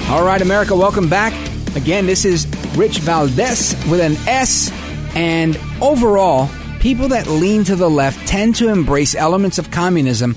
All 0.09 0.23
right, 0.23 0.41
America, 0.41 0.75
welcome 0.75 1.09
back. 1.09 1.33
Again, 1.75 2.05
this 2.05 2.23
is 2.23 2.45
Rich 2.75 2.99
Valdes 2.99 3.75
with 3.89 3.99
an 3.99 4.15
S. 4.27 4.71
And 5.15 5.59
overall, 5.81 6.49
people 6.83 7.07
that 7.07 7.27
lean 7.27 7.63
to 7.63 7.77
the 7.77 7.89
left 7.89 8.27
tend 8.27 8.55
to 8.55 8.67
embrace 8.67 9.15
elements 9.15 9.57
of 9.57 9.71
communism 9.71 10.35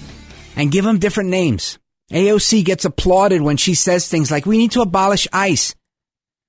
and 0.55 0.71
give 0.71 0.85
them 0.85 1.01
different 1.01 1.29
names. 1.29 1.77
AOC 2.13 2.65
gets 2.65 2.85
applauded 2.85 3.43
when 3.43 3.57
she 3.57 3.75
says 3.75 4.07
things 4.07 4.31
like, 4.31 4.47
we 4.47 4.57
need 4.57 4.71
to 4.71 4.81
abolish 4.81 5.27
ICE 5.33 5.75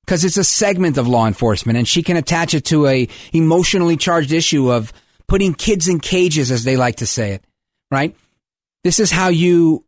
because 0.06 0.24
it's 0.24 0.38
a 0.38 0.44
segment 0.44 1.00
of 1.00 1.08
law 1.08 1.26
enforcement 1.26 1.80
and 1.80 1.88
she 1.88 2.04
can 2.04 2.16
attach 2.16 2.54
it 2.54 2.66
to 2.66 2.86
a 2.86 3.08
emotionally 3.34 3.98
charged 3.98 4.32
issue 4.32 4.72
of 4.72 4.94
putting 5.28 5.56
kids 5.56 5.88
in 5.88 6.00
cages, 6.00 6.52
as 6.52 6.64
they 6.64 6.78
like 6.78 6.98
to 6.98 7.08
say 7.08 7.32
it, 7.32 7.44
right? 7.90 8.16
This 8.84 9.00
is 9.00 9.10
how 9.10 9.30
you 9.30 9.84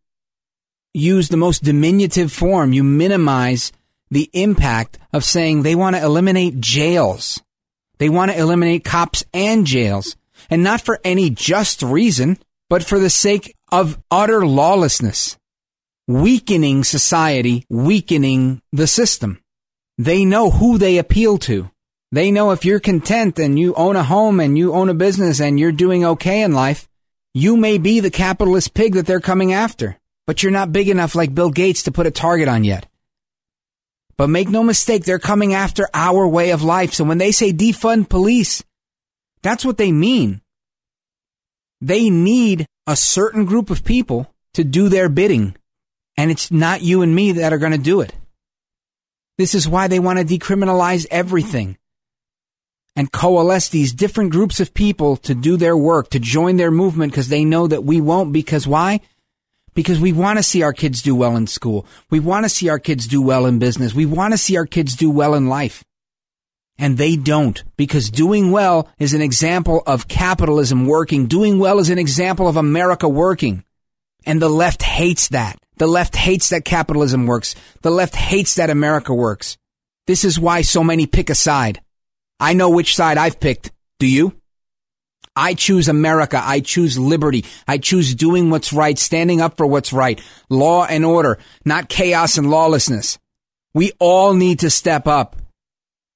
use 0.91 1.29
the 1.29 1.37
most 1.37 1.63
diminutive 1.63 2.31
form. 2.31 2.73
You 2.73 2.83
minimize 2.83 3.71
the 4.09 4.27
impact 4.33 4.97
of 5.13 5.23
saying 5.23 5.61
they 5.61 5.75
want 5.75 5.95
to 5.95 6.01
eliminate 6.01 6.59
jails 6.59 7.39
They 7.99 8.09
want 8.09 8.31
to 8.31 8.39
eliminate 8.39 8.83
cops 8.83 9.25
and 9.33 9.67
jails, 9.67 10.15
and 10.49 10.63
not 10.63 10.81
for 10.81 10.99
any 11.03 11.29
just 11.29 11.83
reason, 11.83 12.39
but 12.69 12.83
for 12.83 12.97
the 12.97 13.09
sake 13.09 13.55
of 13.71 13.99
utter 14.09 14.45
lawlessness, 14.45 15.37
weakening 16.07 16.83
society, 16.83 17.65
weakening 17.69 18.61
the 18.71 18.87
system. 18.87 19.41
They 19.97 20.23
know 20.23 20.49
who 20.49 20.77
they 20.77 20.97
appeal 20.97 21.37
to. 21.39 21.69
They 22.11 22.31
know 22.31 22.51
if 22.51 22.65
you're 22.65 22.79
content 22.79 23.37
and 23.37 23.59
you 23.59 23.75
own 23.75 23.95
a 23.95 24.03
home 24.03 24.39
and 24.39 24.57
you 24.57 24.73
own 24.73 24.89
a 24.89 24.93
business 24.93 25.39
and 25.39 25.59
you're 25.59 25.71
doing 25.71 26.05
okay 26.05 26.41
in 26.41 26.53
life, 26.53 26.87
you 27.33 27.57
may 27.57 27.77
be 27.77 27.99
the 27.99 28.09
capitalist 28.09 28.73
pig 28.73 28.95
that 28.95 29.05
they're 29.05 29.19
coming 29.19 29.53
after, 29.53 29.97
but 30.25 30.41
you're 30.41 30.51
not 30.51 30.71
big 30.71 30.89
enough 30.89 31.13
like 31.13 31.35
Bill 31.35 31.51
Gates 31.51 31.83
to 31.83 31.91
put 31.91 32.07
a 32.07 32.11
target 32.11 32.47
on 32.47 32.63
yet. 32.63 32.88
But 34.19 34.29
make 34.29 34.49
no 34.49 34.63
mistake, 34.63 35.05
they're 35.05 35.17
coming 35.17 35.53
after 35.53 35.87
our 35.93 36.27
way 36.27 36.49
of 36.51 36.61
life. 36.61 36.93
So 36.93 37.05
when 37.05 37.19
they 37.19 37.31
say 37.31 37.53
defund 37.53 38.09
police, 38.09 38.61
that's 39.43 39.63
what 39.63 39.77
they 39.77 39.93
mean. 39.93 40.41
They 41.79 42.09
need 42.09 42.65
a 42.85 42.97
certain 42.97 43.45
group 43.45 43.69
of 43.69 43.85
people 43.85 44.29
to 44.55 44.65
do 44.65 44.89
their 44.89 45.07
bidding. 45.07 45.55
And 46.17 46.31
it's 46.31 46.51
not 46.51 46.81
you 46.81 47.01
and 47.01 47.15
me 47.15 47.31
that 47.31 47.53
are 47.53 47.57
going 47.57 47.71
to 47.71 47.77
do 47.77 48.01
it. 48.01 48.13
This 49.37 49.55
is 49.55 49.69
why 49.69 49.87
they 49.87 49.99
want 49.99 50.19
to 50.19 50.25
decriminalize 50.25 51.07
everything 51.09 51.77
and 52.97 53.13
coalesce 53.13 53.69
these 53.69 53.93
different 53.93 54.33
groups 54.33 54.59
of 54.59 54.73
people 54.73 55.15
to 55.15 55.33
do 55.33 55.55
their 55.55 55.77
work, 55.77 56.09
to 56.09 56.19
join 56.19 56.57
their 56.57 56.71
movement 56.71 57.13
because 57.13 57.29
they 57.29 57.45
know 57.45 57.67
that 57.67 57.85
we 57.85 58.01
won't. 58.01 58.33
Because 58.33 58.67
why? 58.67 58.99
Because 59.79 60.01
we 60.01 60.11
want 60.11 60.37
to 60.37 60.43
see 60.43 60.61
our 60.61 60.73
kids 60.73 61.01
do 61.01 61.15
well 61.15 61.37
in 61.37 61.47
school. 61.47 61.85
We 62.09 62.19
want 62.19 62.43
to 62.43 62.49
see 62.49 62.67
our 62.67 62.79
kids 62.79 63.07
do 63.07 63.21
well 63.21 63.45
in 63.45 63.59
business. 63.59 63.93
We 63.93 64.05
want 64.05 64.33
to 64.33 64.37
see 64.37 64.57
our 64.57 64.65
kids 64.65 64.93
do 64.93 65.09
well 65.09 65.35
in 65.35 65.47
life. 65.47 65.85
And 66.77 66.97
they 66.97 67.15
don't 67.15 67.63
because 67.77 68.09
doing 68.09 68.51
well 68.51 68.89
is 68.99 69.13
an 69.13 69.21
example 69.21 69.81
of 69.87 70.09
capitalism 70.09 70.85
working. 70.85 71.27
Doing 71.27 71.59
well 71.59 71.79
is 71.79 71.89
an 71.89 71.97
example 71.97 72.49
of 72.49 72.57
America 72.57 73.07
working. 73.07 73.63
And 74.25 74.41
the 74.41 74.49
left 74.49 74.83
hates 74.83 75.29
that. 75.29 75.57
The 75.77 75.87
left 75.87 76.17
hates 76.17 76.49
that 76.49 76.65
capitalism 76.65 77.25
works. 77.25 77.55
The 77.81 77.89
left 77.89 78.17
hates 78.17 78.55
that 78.55 78.69
America 78.69 79.13
works. 79.13 79.57
This 80.07 80.25
is 80.25 80.37
why 80.37 80.63
so 80.63 80.83
many 80.83 81.07
pick 81.07 81.29
a 81.29 81.35
side. 81.35 81.79
I 82.37 82.51
know 82.51 82.69
which 82.69 82.97
side 82.97 83.17
I've 83.17 83.39
picked. 83.39 83.71
Do 83.97 84.07
you? 84.07 84.33
I 85.39 85.53
choose 85.53 85.87
America. 85.87 86.41
I 86.43 86.59
choose 86.59 86.99
liberty. 86.99 87.45
I 87.65 87.77
choose 87.77 88.13
doing 88.13 88.49
what's 88.49 88.73
right, 88.73 88.99
standing 88.99 89.39
up 89.39 89.55
for 89.55 89.65
what's 89.65 89.93
right, 89.93 90.21
law 90.49 90.85
and 90.85 91.05
order, 91.05 91.39
not 91.63 91.87
chaos 91.87 92.37
and 92.37 92.51
lawlessness. 92.51 93.17
We 93.73 93.93
all 93.99 94.33
need 94.33 94.59
to 94.59 94.69
step 94.69 95.07
up. 95.07 95.37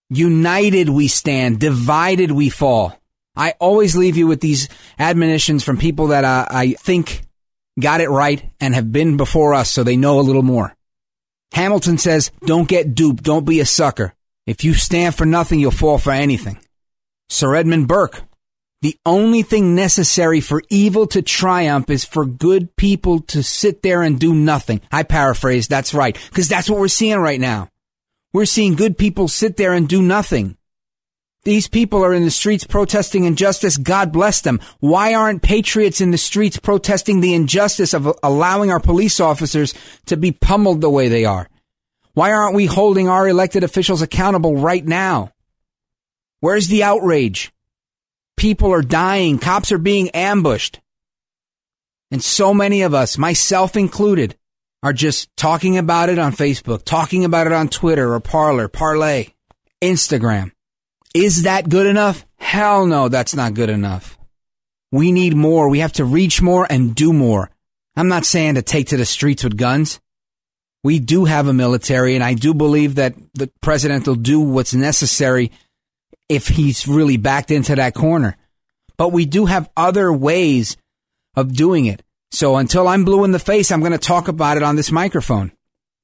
United 0.09 0.89
we 0.89 1.07
stand, 1.07 1.59
divided 1.59 2.31
we 2.31 2.49
fall. 2.49 2.99
I 3.35 3.53
always 3.59 3.95
leave 3.95 4.17
you 4.17 4.27
with 4.27 4.41
these 4.41 4.67
admonitions 4.99 5.63
from 5.63 5.77
people 5.77 6.07
that 6.07 6.25
uh, 6.25 6.45
I 6.49 6.73
think 6.73 7.23
got 7.79 8.01
it 8.01 8.09
right 8.09 8.51
and 8.59 8.75
have 8.75 8.91
been 8.91 9.15
before 9.15 9.53
us 9.53 9.71
so 9.71 9.83
they 9.83 9.95
know 9.95 10.19
a 10.19 10.21
little 10.21 10.43
more. 10.43 10.75
Hamilton 11.53 11.97
says, 11.97 12.31
don't 12.45 12.67
get 12.67 12.93
duped. 12.93 13.23
Don't 13.23 13.45
be 13.45 13.61
a 13.61 13.65
sucker. 13.65 14.13
If 14.45 14.63
you 14.63 14.73
stand 14.73 15.15
for 15.15 15.25
nothing, 15.25 15.59
you'll 15.59 15.71
fall 15.71 15.97
for 15.97 16.11
anything. 16.11 16.59
Sir 17.29 17.55
Edmund 17.55 17.87
Burke, 17.87 18.21
the 18.83 18.99
only 19.05 19.43
thing 19.43 19.75
necessary 19.75 20.41
for 20.41 20.61
evil 20.69 21.07
to 21.07 21.21
triumph 21.21 21.89
is 21.89 22.03
for 22.03 22.25
good 22.25 22.75
people 22.75 23.21
to 23.21 23.41
sit 23.41 23.81
there 23.81 24.01
and 24.01 24.19
do 24.19 24.35
nothing. 24.35 24.81
I 24.91 25.03
paraphrase, 25.03 25.69
that's 25.69 25.93
right, 25.93 26.17
because 26.29 26.49
that's 26.49 26.69
what 26.69 26.81
we're 26.81 26.89
seeing 26.89 27.17
right 27.17 27.39
now. 27.39 27.69
We're 28.33 28.43
seeing 28.43 28.75
good 28.75 28.97
people 28.97 29.29
sit 29.29 29.55
there 29.55 29.71
and 29.71 29.87
do 29.87 30.01
nothing. 30.01 30.57
These 31.45 31.69
people 31.69 32.03
are 32.03 32.13
in 32.13 32.25
the 32.25 32.29
streets 32.29 32.65
protesting 32.65 33.23
injustice. 33.23 33.77
God 33.77 34.11
bless 34.11 34.41
them. 34.41 34.59
Why 34.81 35.13
aren't 35.13 35.43
patriots 35.43 36.01
in 36.01 36.11
the 36.11 36.17
streets 36.17 36.57
protesting 36.57 37.21
the 37.21 37.33
injustice 37.33 37.93
of 37.93 38.13
allowing 38.21 38.69
our 38.69 38.81
police 38.81 39.21
officers 39.21 39.73
to 40.07 40.17
be 40.17 40.33
pummeled 40.33 40.81
the 40.81 40.89
way 40.89 41.07
they 41.07 41.23
are? 41.23 41.47
Why 42.15 42.33
aren't 42.33 42.55
we 42.55 42.65
holding 42.65 43.07
our 43.07 43.29
elected 43.29 43.63
officials 43.63 44.01
accountable 44.01 44.57
right 44.57 44.85
now? 44.85 45.31
Where's 46.41 46.67
the 46.67 46.83
outrage? 46.83 47.53
People 48.37 48.71
are 48.71 48.81
dying. 48.81 49.39
Cops 49.39 49.71
are 49.71 49.77
being 49.77 50.09
ambushed. 50.09 50.79
And 52.11 52.23
so 52.23 52.53
many 52.53 52.83
of 52.83 52.93
us, 52.93 53.17
myself 53.17 53.75
included, 53.75 54.35
are 54.83 54.93
just 54.93 55.35
talking 55.37 55.77
about 55.77 56.09
it 56.09 56.19
on 56.19 56.33
Facebook, 56.33 56.83
talking 56.83 57.25
about 57.25 57.47
it 57.47 57.53
on 57.53 57.69
Twitter 57.69 58.13
or 58.13 58.19
Parler, 58.19 58.67
Parlay, 58.67 59.27
Instagram. 59.81 60.51
Is 61.15 61.43
that 61.43 61.69
good 61.69 61.87
enough? 61.87 62.25
Hell 62.37 62.85
no, 62.85 63.07
that's 63.07 63.35
not 63.35 63.53
good 63.53 63.69
enough. 63.69 64.17
We 64.91 65.11
need 65.11 65.35
more. 65.35 65.69
We 65.69 65.79
have 65.79 65.93
to 65.93 66.05
reach 66.05 66.41
more 66.41 66.67
and 66.69 66.93
do 66.93 67.13
more. 67.13 67.49
I'm 67.95 68.09
not 68.09 68.25
saying 68.25 68.55
to 68.55 68.61
take 68.61 68.89
to 68.89 68.97
the 68.97 69.05
streets 69.05 69.43
with 69.43 69.57
guns. 69.57 69.99
We 70.83 70.99
do 70.99 71.25
have 71.25 71.47
a 71.47 71.53
military, 71.53 72.15
and 72.15 72.23
I 72.23 72.33
do 72.33 72.53
believe 72.53 72.95
that 72.95 73.15
the 73.33 73.49
president 73.61 74.05
will 74.05 74.15
do 74.15 74.39
what's 74.41 74.73
necessary 74.73 75.51
if 76.29 76.47
he's 76.47 76.87
really 76.87 77.17
backed 77.17 77.51
into 77.51 77.75
that 77.75 77.93
corner. 77.93 78.37
But 78.97 79.11
we 79.11 79.25
do 79.25 79.45
have 79.45 79.69
other 79.75 80.11
ways 80.11 80.77
of 81.35 81.53
doing 81.53 81.85
it. 81.85 82.03
So 82.31 82.57
until 82.57 82.87
I'm 82.87 83.05
blue 83.05 83.23
in 83.23 83.31
the 83.31 83.39
face, 83.39 83.71
I'm 83.71 83.79
going 83.79 83.91
to 83.91 83.97
talk 83.97 84.27
about 84.27 84.57
it 84.57 84.63
on 84.63 84.75
this 84.75 84.91
microphone. 84.91 85.51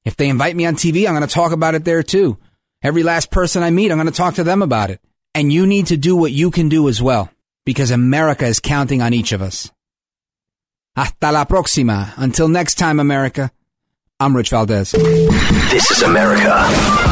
If 0.04 0.16
they 0.16 0.28
invite 0.28 0.56
me 0.56 0.66
on 0.66 0.76
TV, 0.76 1.06
I'm 1.06 1.14
going 1.14 1.26
to 1.26 1.34
talk 1.34 1.52
about 1.52 1.74
it 1.74 1.84
there 1.84 2.02
too. 2.02 2.38
Every 2.82 3.02
last 3.02 3.30
person 3.30 3.62
I 3.62 3.70
meet, 3.70 3.90
I'm 3.90 3.98
going 3.98 4.06
to 4.06 4.12
talk 4.12 4.34
to 4.34 4.44
them 4.44 4.62
about 4.62 4.90
it. 4.90 5.00
And 5.34 5.52
you 5.52 5.66
need 5.66 5.88
to 5.88 5.96
do 5.96 6.16
what 6.16 6.32
you 6.32 6.50
can 6.50 6.68
do 6.68 6.88
as 6.88 7.00
well, 7.00 7.30
because 7.66 7.90
America 7.90 8.46
is 8.46 8.58
counting 8.58 9.02
on 9.02 9.12
each 9.12 9.32
of 9.32 9.42
us. 9.42 9.70
Hasta 10.96 11.30
la 11.30 11.44
próxima. 11.44 12.12
Until 12.16 12.48
next 12.48 12.76
time, 12.76 12.98
America. 12.98 13.50
I'm 14.18 14.36
Rich 14.36 14.50
Valdes. 14.50 14.92
This 14.92 15.90
is 15.90 16.02
America. 16.02 17.09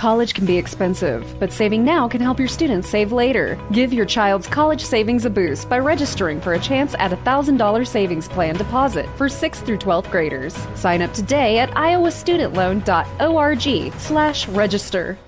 College 0.00 0.32
can 0.32 0.46
be 0.46 0.56
expensive, 0.56 1.38
but 1.38 1.52
saving 1.52 1.84
now 1.84 2.08
can 2.08 2.22
help 2.22 2.38
your 2.38 2.48
students 2.48 2.88
save 2.88 3.12
later. 3.12 3.58
Give 3.70 3.92
your 3.92 4.06
child's 4.06 4.48
college 4.48 4.82
savings 4.82 5.26
a 5.26 5.30
boost 5.30 5.68
by 5.68 5.78
registering 5.78 6.40
for 6.40 6.54
a 6.54 6.58
chance 6.58 6.94
at 6.98 7.12
a 7.12 7.18
$1,000 7.18 7.86
savings 7.86 8.26
plan 8.26 8.56
deposit 8.56 9.04
for 9.18 9.26
6th 9.26 9.66
through 9.66 9.76
12th 9.76 10.10
graders. 10.10 10.56
Sign 10.74 11.02
up 11.02 11.12
today 11.12 11.58
at 11.58 11.68
iowastudentloan.org 11.72 13.92
slash 13.98 14.48
register. 14.48 15.18